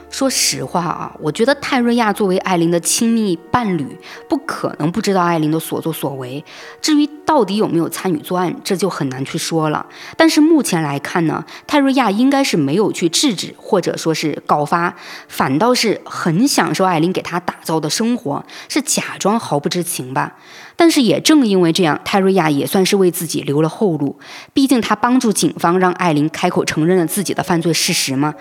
[0.08, 3.86] 说实话啊，我觉得泰瑞亚作为艾琳的亲密伴侣，
[4.28, 6.42] 不可能不知道艾琳的所作所为。
[6.80, 9.84] 至于到底有没有参与作案，这就很难去说了。
[10.16, 14.94] 但是目前来看呢，泰瑞亚应该是没有去制止或者说是告发，
[15.28, 20.36] 反倒是很享受艾琳给他打造的生活，是假装毫不知情吧。
[20.76, 24.14] 但是也正因为这样，泰瑞亚也算是为自己留了后路。
[24.52, 28.34] 毕竟他帮助警方让艾琳开口承认了自己的犯罪事实嘛。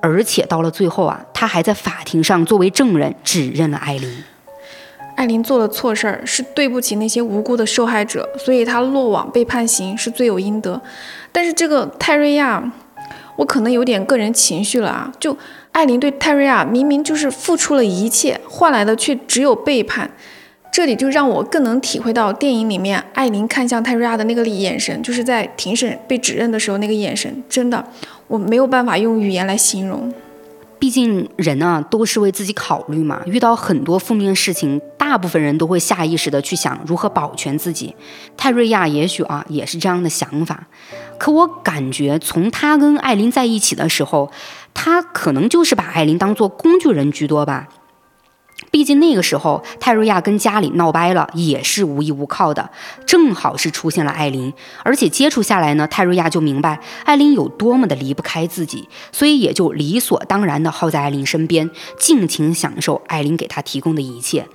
[0.00, 4.24] 而且到了最后啊，他还在法庭上作为证人指认了艾琳。
[5.14, 10.80] 艾琳做了错事儿，是对不起那些无辜的受害者，所以她落网被判刑是罪有应得。
[11.30, 12.72] 但是这个泰瑞亚，
[13.36, 15.12] 我可能有点个人情绪了啊。
[15.20, 15.36] 就
[15.72, 20.10] 艾琳对泰瑞亚明明就是付出了一切，换来的却只有背叛。
[20.72, 27.84] 这里就让我更能体会到电影里面艾琳看向泰瑞亚的那个眼神，就是在庭审被指认的时候那个眼神，真的
[28.26, 30.10] 我没有办法用语言来形容。
[30.78, 37.94] 毕竟人啊都是为自己考虑嘛，遇到很多负面事情，大部分人都会下意识的去想如何保全自己。
[38.38, 40.66] 泰瑞亚也许啊也是这样的想法，
[41.18, 44.32] 可我感觉从他跟艾琳在一起的时候，
[44.72, 47.68] 他可能就是把艾琳当做工具人居多吧。
[48.70, 52.70] 毕竟那个时候，泰瑞亚跟家里闹掰了，也是无依无靠的。
[53.04, 54.52] 正好是出现了艾琳，
[54.82, 64.46] 而且接触下来呢，泰瑞亚就明白艾琳有多么的离不开自己，所以也就理所当然的耗在艾琳身边，尽情享受艾琳给他提供的一切。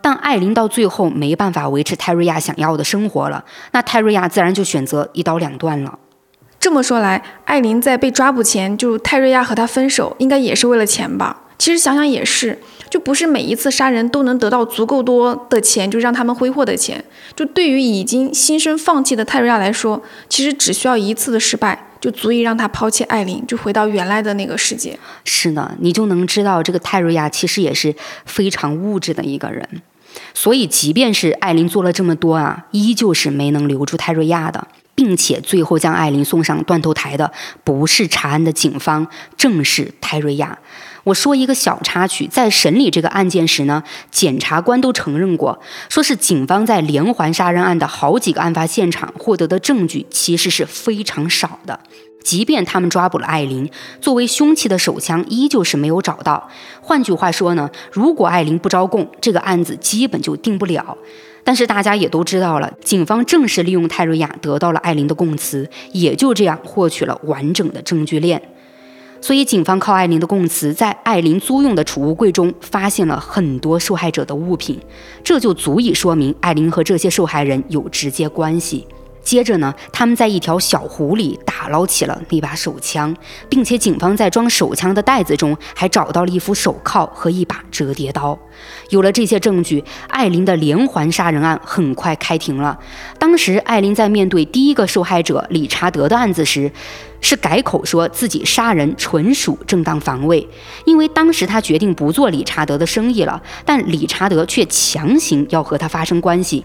[0.00, 5.98] 但艾琳到最后没办法维持泰瑞亚想要的生活了，那泰瑞亚自然就选择一刀两断了。
[6.60, 11.42] 这么说来，艾琳在被抓捕前，就泰瑞亚和他分手，应该也是为了钱吧？
[11.58, 12.60] 其实想想也是。
[12.90, 17.04] 就不是每一次杀人都能得到足够多的钱，就让他们挥霍的钱。
[17.34, 24.98] 就对于已经心生放弃的泰瑞亚来说，其实只需要一次的失败，就足以让他抛弃艾琳，就回到原来的那个世界。
[25.24, 29.66] 是的，你就能知道这个泰瑞亚其实也是非常物质的一个人。
[30.34, 37.30] 所以，即便是艾琳做了这么多啊，依旧是没能留住泰瑞亚的，并且最后将艾琳送上断头台的，
[37.62, 40.58] 不是查案的警方，正是泰瑞亚。
[41.08, 51.80] 我说一个小插曲，在审理这个案件时呢，检察官都承认过，说是警方在连环杀人案的好几个案发现场获得的证据其实是非常少的。
[52.22, 53.70] 即便他们抓捕了艾琳，
[54.02, 56.50] 作为凶器的手枪依旧是没有找到。
[56.82, 60.98] 换句话说呢，如果艾琳不招供，这个案子基本就定不了。
[61.42, 68.42] 但是大家也都知道了，警方正是利用泰瑞亚得到了艾琳的供词，也就这样获取了完整的证据链。
[69.20, 74.78] 所以，警方靠艾琳的供词，在艾琳租用的储物柜中发现了很多受害者的物品，
[75.22, 78.86] 这就足以说明艾琳和这些受害人有直接关系。
[79.28, 83.14] 接着呢，他们在一条小湖里打捞起了那把手枪，
[83.46, 88.38] 并且警方在装手枪的袋子中还找到了一副手铐和一把折叠刀。
[88.88, 92.78] 有了这些证据，艾琳的连环杀人案很快开庭了。
[93.18, 96.72] 当时，艾琳在面对第一个受害者理查德的案子时，
[97.20, 100.48] 是改口说自己杀人纯属正当防卫，
[100.86, 106.64] 因为当时他决定不做理查德的生意了，但理查德却强行要和他发生关系。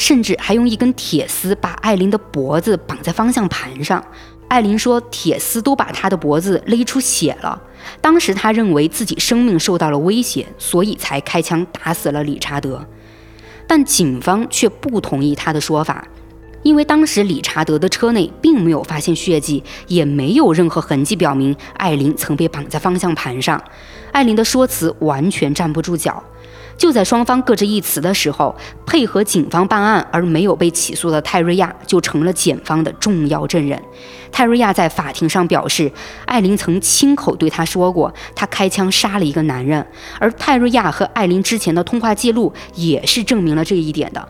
[0.00, 4.02] 甚至还用一根铁丝把艾琳的脖子绑在方向盘上。
[4.48, 7.60] 艾琳说，铁丝都把她的脖子勒出血了。
[8.00, 12.82] 当时她认为自己生命受到了威胁，所以才开枪打死了理查德。
[13.66, 16.08] 但警方却不同意她的说法，
[16.62, 23.62] 因为当时理查德的车内并没有发现血迹，也没有任何痕迹表明艾琳曾被绑在方向盘上。
[24.12, 26.24] 艾琳的说辞完全站不住脚。
[26.80, 28.56] 就在双方各执一词的时候，
[28.86, 33.78] 配合警方办案而没有被起诉的泰瑞亚就成了检方的重要证人。
[34.32, 35.92] 泰瑞亚在法庭上表示，
[36.24, 39.86] 艾琳曾亲口对他说过，他开枪杀了一个男人，
[40.18, 44.28] 而泰瑞亚和艾琳之前的通话记录也是证明了这一点的。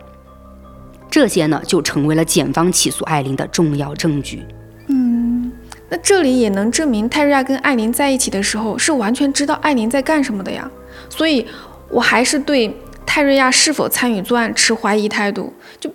[1.09, 4.43] 这些呢，就成为了检方起诉艾琳的重要证据。
[4.87, 5.49] 嗯，
[5.87, 10.69] 那这里也能证明泰瑞亚跟艾琳在一起的时候是完全知道艾琳在干什么的呀，
[11.09, 11.47] 所以。
[11.91, 12.75] 我还是对
[13.05, 15.53] 泰瑞亚是否参与作案持怀疑态度。
[15.79, 15.89] 就，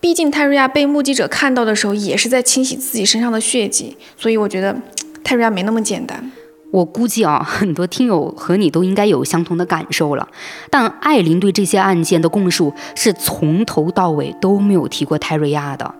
[0.00, 4.76] 毕竟泰瑞亚被目击者看到的时候，也是在清洗自己身上的血迹，所以我觉得
[5.22, 6.30] 泰瑞亚没那么简单。
[6.70, 10.28] 我估计啊，很多听友和你都应该有相同的感受了。
[10.68, 15.94] 但艾琳对这些案件的供述是从头到尾都没有提过泰瑞亚的。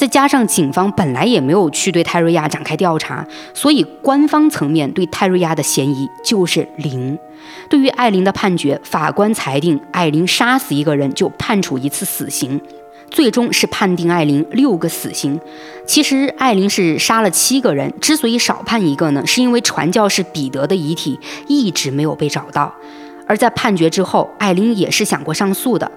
[0.00, 3.22] 再加上警方本来也没有去对泰瑞亚展开调查，
[3.52, 7.18] 所以官方层面对泰瑞亚的嫌疑就是零。
[7.68, 12.58] 对于艾琳的判决，法官裁定艾琳杀死一个人就判处一次死刑，
[13.10, 15.38] 最终是判定艾琳六个死刑。
[15.86, 22.74] 其实艾琳是杀了七个人，之所以少判一个呢，是因为传教士彼得的遗体一直没有被找到。
[23.26, 25.92] 而在判决之后，艾琳也是想过上诉的。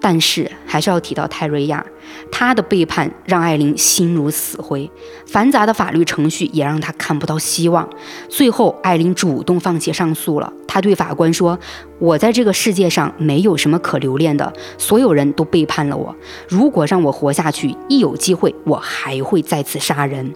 [0.00, 1.84] 但是还是要提到泰瑞亚，
[2.30, 4.88] 他的背叛让艾琳心如死灰，
[5.26, 7.88] 繁杂的法律程序也让他看不到希望。
[8.28, 10.52] 最后，艾琳主动放弃上诉了。
[10.68, 11.58] 他对法官说
[11.98, 16.14] ：“我在这个世界上没有什么可留恋的，所有人都背叛了我。
[16.46, 20.32] 如果让我活下去，一有机会，我还会再次杀人。”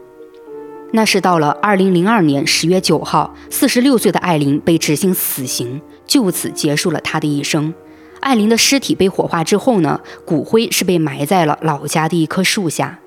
[0.93, 7.73] 那是到了二零零二年十月九号，四十六岁的艾琳被执行死刑，就此结束了她的一生。
[8.21, 12.99] 艾琳的尸体被火化之后呢，骨灰是被埋在了老家的一棵树下。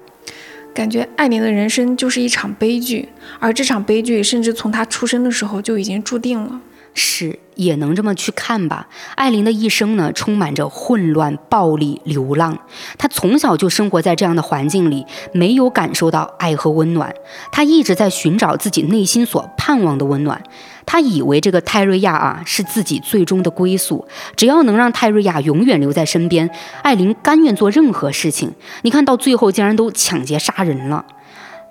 [0.73, 3.09] 感觉艾琳的人生就是一场悲剧，
[3.39, 6.59] 而这场悲剧甚至从她出生的时候就已经注定了。
[6.93, 7.39] 是。
[7.55, 8.87] 也能这么去看吧。
[9.13, 12.57] 艾琳的一生呢，充满着混乱、暴力、流浪。
[12.97, 17.13] 她从小就生活在这样的环境里，没有感受到爱和温暖。
[17.51, 20.41] 她一直在寻找自己内心所盼望的温暖。
[20.83, 26.49] 她以为这个泰瑞亚啊是自己最终的归宿，只要能让泰瑞亚永远留在身边，
[26.81, 28.51] 艾琳甘愿做任何事情。
[28.81, 31.05] 你看到最后，竟然都抢劫杀人了。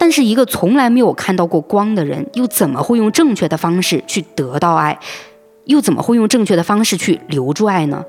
[0.03, 4.99] 但是一个从来没有看到过光的人，又怎么会用正确的方式去得到爱？
[5.67, 8.05] 又怎么会用正确的方式去留住爱呢？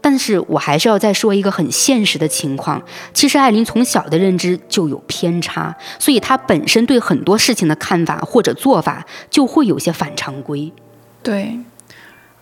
[0.00, 2.82] 但是我还是要再说一个很现实的情况。
[3.12, 10.72] 其实艾琳从小的认知就有偏差，所以她本身对很多事情的看法或者做法就会有些反常规。
[11.22, 11.54] 对，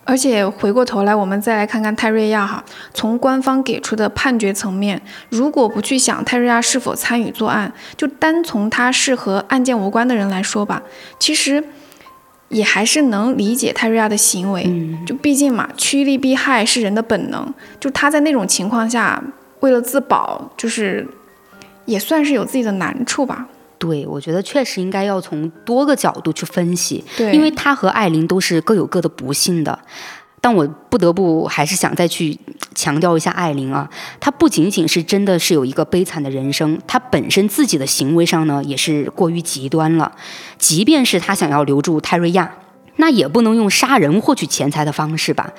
[0.09, 2.63] 而且回过头来，我们再来看看泰瑞亚哈，
[2.95, 4.99] 从官方给出的判决层面，
[5.29, 10.81] 如果不去想泰瑞亚是否参与作案，就单从他是和案件无关的人来说吧，
[11.19, 11.63] 其实。
[12.49, 14.67] 也还是能理解泰瑞亚的行为，
[15.05, 17.53] 就毕竟嘛，趋利避害是人的本能。
[17.79, 19.21] 就他在那种情况下，
[19.59, 21.07] 为了自保，就是
[21.85, 23.47] 也算是有自己的难处吧。
[23.79, 29.79] 对，我觉得确实应该要从多个角度去分析，对，因为他和艾琳都是各有各的不幸的。
[30.41, 32.37] 但我不得不还是想再去
[32.73, 33.89] 强调一下艾琳啊，
[34.21, 40.13] 她不仅仅是真的是有一个悲惨的人生，她本身自己的行为上呢也是过于极端了。
[40.57, 42.53] 即便是她想要留住泰瑞亚，
[42.95, 45.51] 那也不能用杀人获取钱财的方式吧？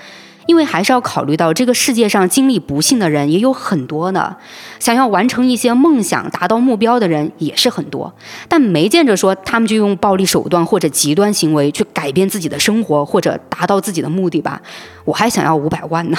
[0.46, 4.36] 因为还是要考虑到这个世界上经历不幸的人也有很多呢，
[4.78, 8.14] 想要完成一些梦想、达到目标的人也是很多，
[8.48, 14.60] 但没见着说他们就用暴力手段或者极端行为去改变自己的生活或者达到自己的目的吧？
[15.04, 16.18] 我还想要五百万呢，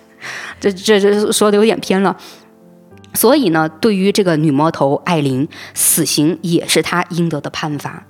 [0.60, 2.16] 这这这说的有点偏了。
[3.14, 8.04] 所以呢，对于这个女魔头艾琳，死刑也是她应得的判罚。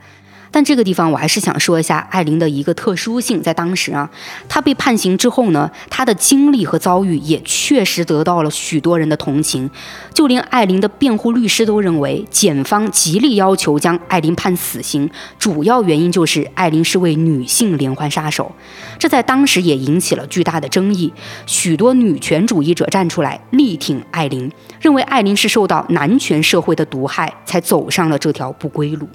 [0.56, 4.08] 但这个地方我还是想说一下艾琳的一个特殊性，在当时啊，
[4.48, 9.70] 她被判刑之后呢，她的经历和遭遇也确实得到了许多人的同情，
[10.14, 18.50] 就连艾琳的辩护律师都认为，检方极力要求将艾琳判死刑，主要原因就是艾琳是位女性连环杀手，
[18.98, 21.12] 这在当时也引起了巨大的争议，
[21.44, 24.50] 许多女权主义者站出来力挺艾琳，
[24.80, 29.06] 认为艾琳是受到男权社会的毒害，才走上了这条不归路。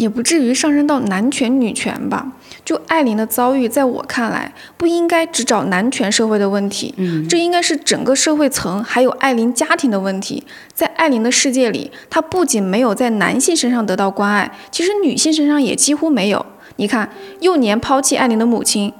[0.00, 2.32] 也不至于上升到男权女权吧。
[2.64, 10.42] 就艾琳的遭遇，在我看来，不应该只找男权社会的问题，嗯，这应该是整个社会层还有艾琳家庭的问题。
[10.72, 16.46] 在艾琳的世界里，她不仅没有在男性身上得到关爱，其实女性身上也几乎没有。
[16.76, 18.90] 你看，幼年抛弃艾琳的母亲，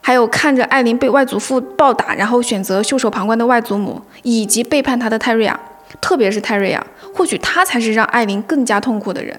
[0.00, 5.60] 还有看着艾琳被外祖父暴打，然后选择袖手旁观的外祖母，以及背叛她的泰瑞亚，
[6.00, 6.84] 特别是泰瑞亚，
[7.14, 9.38] 或许她才是让艾琳更加痛苦的人。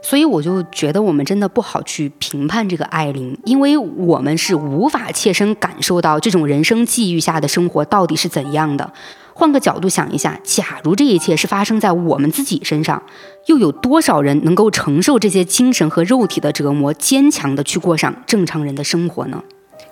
[0.00, 8.92] 所以我就觉得我们真的不好去评判这个艾琳，因为我们是无法切身感受到这种人生际遇下的生活到底是怎样的。
[9.34, 13.00] 换个角度想一下，假如这一切是发生在我们自己身上，
[13.46, 19.42] 又有多少人能够承受这些精神和肉体的折磨，坚强的去过上正常人的生活呢？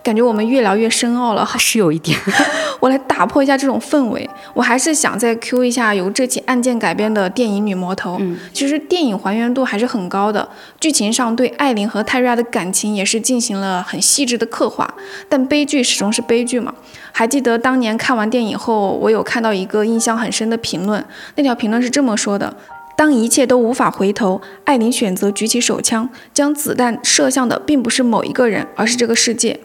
[0.07, 2.17] 感觉我们越聊越深奥了，是有一点。
[2.79, 8.13] 我来打破一下这种氛围，我还是想再 Q 一下由这起案件改编的电影《女魔头》。
[8.21, 10.49] 嗯，其实电影还原度还是很高的，
[10.79, 14.95] 剧情上对艾琳和泰瑞亚的感情也是进行了很细致的刻画。
[15.29, 16.73] 但悲剧始终是悲剧嘛。
[17.11, 21.05] 还记得当年看完电影后，我有看到一个印象很深的评论，
[21.35, 22.55] 那条评论是这么说的：
[22.97, 29.59] 当一切都无法回头，艾琳选择举起手枪，将子弹射向的并不是某一个人，而是这个世界。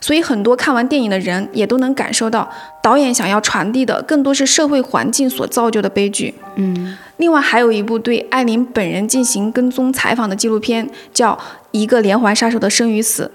[0.00, 2.48] 所以，很多看完电影的人也都能感受到，
[2.82, 6.32] 导演想要传递的更多是社会环境所造就的悲剧。
[6.54, 11.32] 嗯，另外还有一部对艾琳本人进行跟踪采访的纪录片，叫
[11.72, 13.30] 《一个连环杀手的生与死》。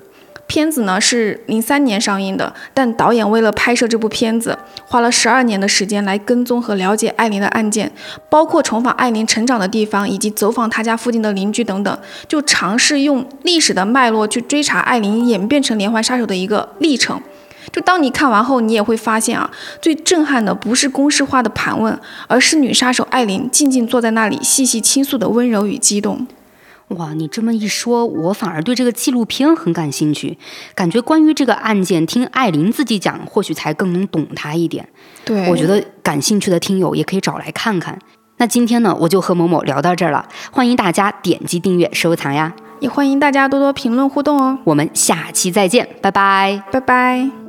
[0.48, 7.92] 片子呢是零三年上映的，但导演为了拍摄这部片子，花了十二年的时间来跟踪和了解艾琳的案件，
[8.30, 17.20] 包括重访艾琳成长的地方，以及走访她家附近的邻居等等，就尝试用历史的脉络去追查艾琳演变成连环杀手的一个历程。
[17.72, 19.50] 就当你看完后，你也会发现啊，
[19.82, 26.28] 最震撼的不是公式化的盘问，而是女杀手艾琳静静坐在那里细细倾诉的温柔与激动。
[26.90, 30.38] 哇，你这么一说，我反而对这个纪录片很感兴趣。
[30.76, 34.88] 感觉关于这个案件，听艾琳自己讲，或许才更能懂她一点。
[35.26, 37.98] 对，我觉得感兴趣的听友也可以找来看看。
[38.38, 44.60] 那今天呢，我就和某某聊到这儿了，欢迎大家点击订阅、收藏呀，也欢迎大家多多评论互动哦。
[44.66, 47.43] 我们下期再见，拜拜，拜拜。